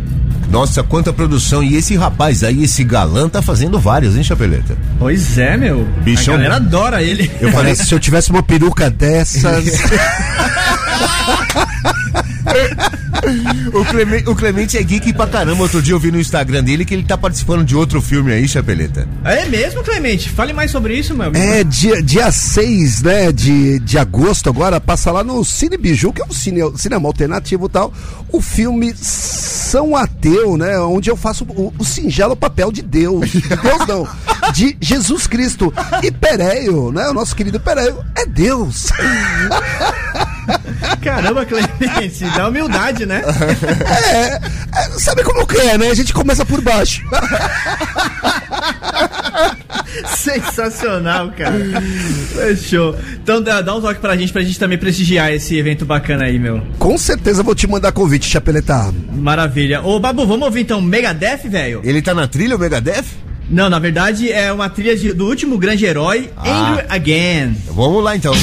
Nossa, 0.52 0.84
quanta 0.84 1.12
produção. 1.12 1.64
E 1.64 1.76
esse 1.76 1.96
rapaz 1.96 2.44
aí, 2.44 2.64
esse 2.64 2.84
galã, 2.84 3.28
tá 3.28 3.42
fazendo 3.42 3.80
vários, 3.80 4.16
hein, 4.16 4.24
Chapeleta? 4.24 4.78
Pois 5.00 5.40
é, 5.40 5.58
meu. 5.58 5.88
Bichão. 6.04 6.36
A 6.36 6.38
galera 6.38 6.58
adora 6.58 7.02
ele. 7.02 7.32
Eu 7.42 7.52
falei, 7.52 7.74
se 7.74 7.92
eu 7.92 8.00
tivesse 8.00 8.30
uma 8.30 8.44
peruca 8.44 8.92
dessas. 8.92 9.44
o 13.74 13.86
Clemente, 13.86 14.30
o 14.30 14.36
Clemente 14.36 14.78
é 14.78 14.84
geek 14.84 15.14
pra 15.14 15.28
caramba. 15.28 15.62
Outro 15.62 15.82
dia 15.82 15.94
eu 15.94 16.00
vi 16.00 16.12
no 16.12 16.20
Instagram 16.20 16.64
dele 16.64 16.86
que 16.86 16.94
ele 16.94 17.04
tá 17.04 17.18
participando 17.18 17.64
de 17.64 17.76
outro 17.76 18.02
filme 18.02 18.32
aí, 18.32 18.48
Chapeleta. 18.48 19.08
É 19.24 19.46
mesmo, 19.46 19.84
Clemente? 19.84 20.30
Fale 20.30 20.54
mais 20.54 20.72
sobre 20.72 20.98
isso, 20.98 21.14
meu 21.14 21.28
amigo. 21.28 21.44
É, 21.44 21.64
dia, 21.64 22.02
dia 22.02 22.32
6, 22.32 23.02
né, 23.02 23.32
de, 23.32 23.80
de 23.80 23.98
agosto 23.98 24.50
agora, 24.50 24.80
passa 24.80 25.12
lá 25.12 25.24
no 25.24 25.44
Cine 25.44 25.78
Biju, 25.78 26.14
que 26.14 26.22
é 26.22 26.26
um 26.26 26.32
cine, 26.32 26.62
cinema 26.78 27.08
alternativo 27.08 27.66
e 27.66 27.70
tal, 27.70 27.94
o 28.32 28.42
filme 28.42 28.94
São 28.96 29.96
Ateu, 29.96 30.58
né, 30.58 30.80
onde 30.80 31.10
eu 31.10 31.18
faço 31.18 31.44
o, 31.46 31.74
o 31.78 31.84
singelo 31.84 32.36
papel 32.36 32.72
de 32.72 32.82
Deus. 32.82 33.30
De 33.30 33.42
Deus 33.58 33.88
não, 33.88 34.08
de 34.54 34.78
Jesus 34.80 35.28
Cristo. 35.28 35.74
E 36.04 36.12
Pereio, 36.12 36.92
né, 36.92 37.10
o 37.10 37.14
nosso 37.14 37.36
querido 37.36 37.60
Pereio, 37.60 37.98
é 38.16 38.26
Deus. 38.26 38.88
Caramba, 41.02 41.46
Clemente, 41.46 42.24
dá 42.36 42.48
humildade, 42.50 43.06
né? 43.06 43.22
É, 44.14 44.36
é, 44.36 44.90
sabe 45.00 45.24
como 45.24 45.46
que 45.46 45.58
é, 45.58 45.78
né? 45.78 45.90
A 45.90 45.94
gente 45.96 46.14
começa 46.14 46.46
por 46.46 46.62
baixo. 46.62 47.04
Sensacional, 50.16 51.32
cara. 51.38 51.56
Fechou. 52.34 52.96
Então 53.22 53.42
dá, 53.42 53.62
dá 53.62 53.76
um 53.76 53.82
toque 53.82 54.00
pra 54.00 54.16
gente, 54.16 54.32
pra 54.34 54.42
gente 54.42 54.60
também 54.60 54.78
prestigiar 54.78 55.32
esse 55.32 55.58
evento 55.58 55.86
bacana 55.86 56.26
aí, 56.26 56.38
meu. 56.40 56.62
Com 56.78 56.98
certeza 56.98 57.44
vou 57.44 57.56
te 57.56 57.68
mandar 57.68 57.92
convite, 57.92 58.28
Chapeleta. 58.28 58.94
Maravilha. 59.14 59.82
Ô, 59.82 60.00
Babu, 60.00 60.26
vamos 60.26 60.46
ouvir 60.46 60.62
então 60.62 60.82
Megadeth, 60.82 61.48
velho? 61.50 61.82
Ele 61.84 62.02
tá 62.02 62.14
na 62.14 62.28
trilha, 62.28 62.56
o 62.56 62.60
Megadeth? 62.60 63.06
Não, 63.50 63.70
na 63.70 63.80
verdade 63.80 64.30
é 64.32 64.52
uma 64.52 64.70
trilha 64.70 64.96
de- 64.96 65.14
do 65.14 65.26
último 65.26 65.58
grande 65.58 65.86
herói, 65.86 66.30
Ah. 66.36 66.72
Angry 66.74 66.86
Again. 66.90 67.56
Vamos 67.72 68.04
lá 68.04 68.16
então. 68.16 68.34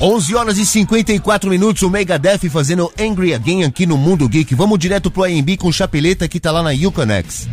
11 0.00 0.34
horas 0.34 0.56
e 0.56 0.64
54 0.64 1.50
minutos, 1.50 1.82
o 1.82 1.90
Megadeth 1.90 2.48
fazendo 2.48 2.90
Angry 2.98 3.34
Again 3.34 3.64
aqui 3.64 3.84
no 3.84 3.98
Mundo 3.98 4.26
Geek. 4.26 4.54
Vamos 4.54 4.78
direto 4.78 5.10
pro 5.10 5.24
AMB 5.24 5.58
com 5.58 5.68
o 5.68 5.72
Chapeleta 5.72 6.26
que 6.26 6.40
tá 6.40 6.50
lá 6.50 6.62
na 6.62 6.70
Yukonex. 6.70 7.46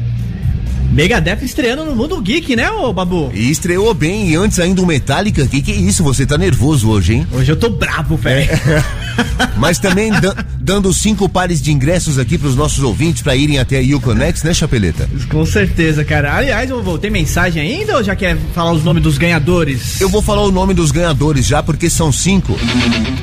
Megadeth 0.93 1.43
estreando 1.43 1.83
no 1.83 1.93
Mundo 1.93 2.21
Geek, 2.21 2.55
né, 2.55 2.71
ô 2.71 2.93
Babu? 2.93 3.29
E 3.33 3.51
estreou 3.51 3.93
bem, 3.93 4.29
e 4.29 4.35
antes 4.37 4.59
ainda 4.59 4.81
o 4.81 4.85
Metallica. 4.85 5.45
Que 5.45 5.61
que 5.61 5.73
é 5.73 5.75
isso? 5.75 6.05
Você 6.05 6.25
tá 6.25 6.37
nervoso 6.37 6.89
hoje, 6.89 7.15
hein? 7.15 7.27
Hoje 7.33 7.51
eu 7.51 7.59
tô 7.59 7.69
brabo, 7.69 8.15
velho. 8.15 8.49
Mas 9.57 9.79
também 9.79 10.11
da- 10.11 10.35
dando 10.59 10.93
cinco 10.93 11.27
pares 11.27 11.61
de 11.61 11.71
ingressos 11.71 12.19
aqui 12.19 12.37
pros 12.37 12.55
nossos 12.55 12.83
ouvintes 12.83 13.21
pra 13.21 13.35
irem 13.35 13.57
até 13.59 13.77
a 13.77 13.81
Yukonex, 13.81 14.43
né, 14.43 14.53
Chapeleta? 14.53 15.09
Com 15.29 15.45
certeza, 15.45 16.03
cara. 16.05 16.35
Aliás, 16.35 16.69
eu 16.69 16.81
vou 16.83 16.97
ter 16.97 17.09
mensagem 17.09 17.61
ainda 17.61 17.97
ou 17.97 18.03
já 18.03 18.15
quer 18.15 18.37
falar 18.53 18.71
os 18.71 18.83
nomes 18.83 19.01
dos 19.03 19.17
ganhadores? 19.17 19.99
Eu 19.99 20.09
vou 20.09 20.21
falar 20.21 20.43
o 20.43 20.51
nome 20.51 20.73
dos 20.73 20.91
ganhadores 20.91 21.45
já, 21.45 21.63
porque 21.63 21.89
são 21.89 22.11
cinco. 22.11 22.55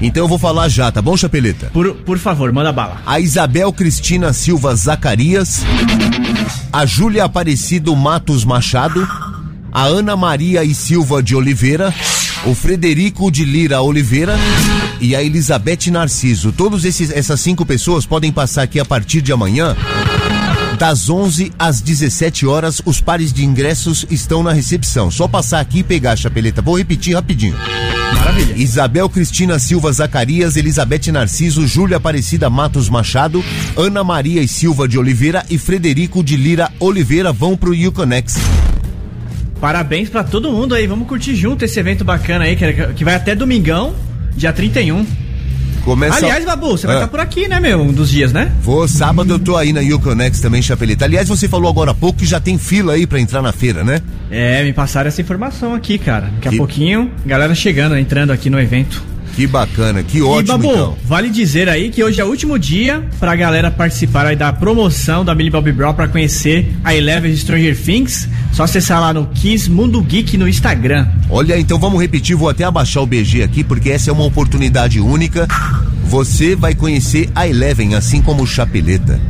Então 0.03 0.25
eu 0.25 0.29
vou 0.29 0.39
falar 0.39 0.69
já, 0.69 0.91
tá 0.91 1.01
bom, 1.01 1.17
Chapeleta? 1.17 1.71
Por, 1.73 1.95
por 1.97 2.19
favor, 2.19 2.53
manda 2.53 2.73
bala. 2.73 3.01
A 3.07 3.21
Isabel 3.21 3.73
Cristina 3.73 4.33
Silva 4.33 4.75
Zacarias, 4.75 5.63
a 6.73 6.85
Júlia 6.87 7.25
Aparecido 7.25 7.95
Matos 7.95 8.45
Machado, 8.45 9.07
a 9.73 9.83
Ana 9.85 10.17
Maria 10.17 10.65
e 10.65 10.75
Silva 10.75 11.23
de 11.23 11.35
Oliveira, 11.35 11.93
o 12.47 12.55
Frederico 12.55 13.31
de 13.31 13.45
Lira 13.45 13.81
Oliveira 13.81 14.37
e 15.01 15.17
a 15.17 15.23
Elizabeth 15.23 15.91
Narciso. 15.91 16.53
Todos 16.53 16.85
esses 16.85 17.11
essas 17.11 17.41
cinco 17.41 17.65
pessoas 17.65 18.05
podem 18.05 18.31
passar 18.31 18.63
aqui 18.63 18.79
a 18.79 18.85
partir 18.85 19.23
de 19.23 19.33
amanhã. 19.33 19.75
Das 20.79 21.09
11 21.09 21.53
às 21.59 21.81
17 21.81 22.47
horas, 22.47 22.83
os 22.85 23.01
pares 23.01 23.33
de 23.33 23.45
ingressos 23.45 24.05
estão 24.11 24.43
na 24.43 24.53
recepção. 24.53 25.11
Só 25.11 25.27
passar 25.27 25.61
aqui 25.61 25.79
e 25.79 25.85
pegar 25.85 26.13
a 26.13 26.17
chapeleta. 26.17 26.61
Vou 26.61 26.77
repetir 26.77 27.15
rapidinho. 27.15 27.57
Maravilha. 28.15 28.55
Isabel 28.57 29.09
Cristina 29.09 29.59
Silva 29.59 29.93
Zacarias, 29.93 30.57
Elizabeth 30.57 31.13
Narciso, 31.13 31.67
Júlia 31.67 31.97
Aparecida 31.97 32.51
Matos 32.51 32.89
Machado, 32.89 33.43
Ana 33.77 34.05
Maria 34.05 34.43
e 34.43 34.49
Silva 34.49 34.87
de 34.87 34.99
Oliveira 34.99 35.45
e 35.49 35.59
Frederico 35.59 36.23
de 36.23 36.37
Lira 36.37 36.71
Oliveira 36.79 37.33
vão 37.33 37.57
pro 37.57 37.73
Uconex. 37.73 38.37
Parabéns 39.65 40.11
pra 40.11 40.23
todo 40.23 40.53
mundo 40.53 40.75
aí. 40.75 40.87
Vamos 40.87 41.09
curtir 41.09 41.35
junto 41.35 41.65
esse 41.65 41.81
evento 41.81 42.05
bacana 42.05 42.45
aí, 42.45 42.55
que, 42.55 43.03
vai 43.03 43.15
até 43.15 43.35
domingão, 43.35 43.95
dia 44.37 44.53
31. 44.53 45.07
Começa. 45.83 46.19
Aliás, 46.19 46.45
Babu, 46.45 46.73
você 46.77 46.87
vai 46.87 46.97
Ah. 46.97 46.99
estar 46.99 47.09
por 47.09 47.19
aqui, 47.19 47.49
né, 47.49 47.59
meu? 47.59 47.81
Um 47.81 47.91
dos 47.91 48.11
dias, 48.11 48.31
né? 48.31 48.53
Vou, 48.61 48.87
sábado 48.87 49.33
eu 49.33 49.39
tô 49.39 49.57
aí 49.57 49.73
na 49.73 49.81
Uconex 49.81 50.39
também, 50.39 50.61
Chapeleta. 50.61 51.07
Aliás, 51.07 51.27
você 51.31 51.49
falou 51.49 51.71
agora 51.71 51.93
há 51.93 51.95
pouco 51.95 52.19
que 52.19 52.27
já 52.27 52.39
tem 52.39 52.59
fila 52.59 52.93
aí 52.93 53.07
pra 53.07 53.19
entrar 53.19 53.41
na 53.41 53.53
feira, 53.53 53.83
né? 53.83 54.03
É, 54.31 54.63
me 54.65 54.75
passaram 54.75 55.09
essa 55.09 55.23
informação 55.23 55.75
aqui, 55.75 55.97
cara. 55.97 56.27
Daqui 56.27 56.49
Que- 56.51 56.55
a 56.57 56.59
pouquinho, 56.59 57.11
galera 57.25 57.55
chegando, 57.55 57.97
entrando 57.97 58.33
aqui 58.33 58.51
no 58.51 58.61
evento. 58.61 59.03
Que 59.35 59.47
bacana, 59.49 60.03
que 60.03 60.23
ótimo 60.23 60.41
e, 60.41 60.63
Babu, 60.63 60.71
então. 60.71 60.99
vale 61.05 61.29
dizer 61.29 61.69
aí 61.69 61.91
que 61.91 62.03
hoje 62.05 62.21
é 62.21 62.25
o 62.25 62.29
último 62.29 62.57
dia 62.59 63.05
pra 63.19 63.35
galera 63.35 63.69
participar 63.71 64.27
aí 64.27 64.37
da 64.37 64.53
promoção 64.53 65.25
da 65.25 65.35
Millie 65.35 65.51
Bobby 65.51 65.73
Brown 65.73 65.93
pra 65.93 66.07
conhecer 66.07 66.73
a 66.85 66.95
Eleven 66.95 67.37
Stranger 67.37 67.77
Things. 67.77 68.29
Só 68.53 68.63
acessar 68.63 69.01
lá 69.01 69.13
no 69.13 69.27
Kiss 69.27 69.69
Mundo 69.69 70.01
Geek 70.01 70.37
no 70.37 70.49
Instagram. 70.49 71.09
Olha, 71.29 71.59
então 71.59 71.79
vamos 71.81 72.01
repetir, 72.01 72.37
vou 72.37 72.49
até 72.49 72.63
abaixar 72.63 73.03
o 73.03 73.07
BG 73.07 73.43
aqui, 73.43 73.65
porque 73.65 73.91
essa 73.91 74.11
é 74.11 74.13
uma 74.13 74.25
oportunidade 74.25 75.01
única. 75.01 75.49
Você 76.05 76.55
vai 76.55 76.75
conhecer 76.75 77.29
a 77.35 77.49
Eleven, 77.49 77.97
assim 77.97 78.23
como 78.23 78.45
o 78.45 78.47
Chapeleta. 78.47 79.21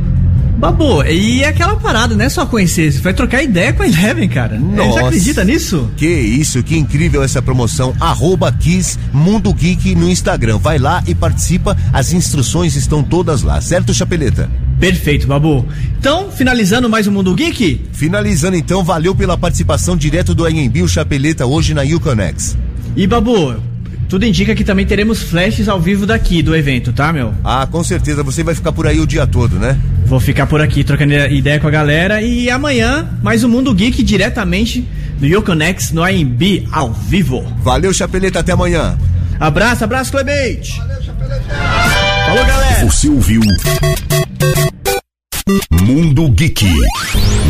Babu, 0.57 1.03
e 1.03 1.43
é 1.43 1.49
aquela 1.49 1.75
parada, 1.75 2.15
não 2.15 2.23
é 2.23 2.29
só 2.29 2.45
conhecer, 2.45 2.91
você 2.91 2.99
vai 2.99 3.13
trocar 3.13 3.43
ideia 3.43 3.73
com 3.73 3.83
a 3.83 3.87
Eleven, 3.87 4.29
cara. 4.29 4.57
Nossa. 4.57 4.91
Você 4.91 4.99
acredita 4.99 5.43
nisso? 5.43 5.89
Que 5.97 6.07
isso, 6.07 6.63
que 6.63 6.77
incrível 6.77 7.21
essa 7.21 7.41
promoção. 7.41 7.93
Arroba 7.99 8.51
Kiss 8.51 8.97
Mundo 9.11 9.53
Geek 9.53 9.93
no 9.95 10.09
Instagram. 10.09 10.57
Vai 10.57 10.77
lá 10.77 11.03
e 11.05 11.13
participa, 11.13 11.75
as 11.91 12.13
instruções 12.13 12.75
estão 12.75 13.03
todas 13.03 13.41
lá, 13.41 13.59
certo, 13.59 13.93
Chapeleta? 13.93 14.49
Perfeito, 14.79 15.27
Babu. 15.27 15.65
Então, 15.99 16.31
finalizando 16.31 16.89
mais 16.89 17.05
o 17.07 17.11
Mundo 17.11 17.33
Geek, 17.35 17.85
Finalizando 17.91 18.55
então, 18.55 18.83
valeu 18.83 19.13
pela 19.13 19.37
participação 19.37 19.95
direto 19.95 20.33
do 20.33 20.45
AMB, 20.45 20.81
o 20.83 20.87
Chapeleta, 20.87 21.45
hoje 21.45 21.73
na 21.73 21.83
Uconex. 21.83 22.57
e 22.95 23.05
Babu, 23.05 23.55
tudo 24.07 24.25
indica 24.25 24.53
que 24.53 24.63
também 24.63 24.85
teremos 24.85 25.23
flashes 25.23 25.67
ao 25.67 25.79
vivo 25.79 26.05
daqui 26.05 26.41
do 26.41 26.55
evento, 26.55 26.93
tá, 26.93 27.11
meu? 27.11 27.33
Ah, 27.43 27.67
com 27.69 27.83
certeza, 27.83 28.23
você 28.23 28.43
vai 28.43 28.53
ficar 28.53 28.71
por 28.71 28.87
aí 28.87 28.99
o 28.99 29.07
dia 29.07 29.25
todo, 29.25 29.57
né? 29.57 29.77
Vou 30.05 30.19
ficar 30.19 30.45
por 30.45 30.61
aqui 30.61 30.83
trocando 30.83 31.13
ideia 31.13 31.59
com 31.59 31.67
a 31.67 31.71
galera 31.71 32.21
e 32.21 32.49
amanhã 32.49 33.09
mais 33.23 33.43
um 33.43 33.49
Mundo 33.49 33.73
Geek 33.73 34.03
diretamente 34.03 34.87
do 35.19 35.25
Yoconex 35.25 35.91
no 35.91 36.03
AMB 36.03 36.67
ao 36.71 36.93
vivo. 36.93 37.41
Valeu, 37.63 37.93
Chapeleta, 37.93 38.39
até 38.39 38.51
amanhã. 38.51 38.97
Abraço, 39.39 39.83
abraço, 39.83 40.11
Clemente. 40.11 40.79
Falou, 42.25 42.45
galera. 42.45 42.85
Você 42.85 43.09
ouviu 43.09 43.41
Mundo 45.81 46.29
Geek. 46.29 46.65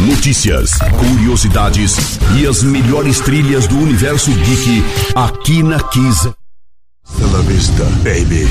Notícias, 0.08 0.72
curiosidades 0.99 2.20
e 2.38 2.45
as 2.45 2.62
melhores 2.64 3.20
trilhas 3.22 3.68
do 3.68 3.78
universo 3.78 4.32
geek 4.32 4.84
aqui 5.16 5.64
na 5.64 5.80
Kiss. 5.80 6.30
Pela 7.14 7.41
vista, 7.43 7.84
baby. 8.03 8.47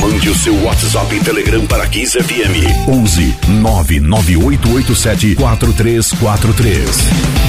Mande 0.00 0.28
o 0.28 0.34
seu 0.34 0.54
WhatsApp 0.64 1.14
e 1.14 1.20
Telegram 1.20 1.66
para 1.66 1.86
Kiss 1.88 2.12
FM 2.12 2.88
11 2.88 3.34
99887 3.48 5.36
4343. 5.36 6.88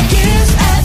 Kiss 0.09 0.51
FM. 0.53 0.84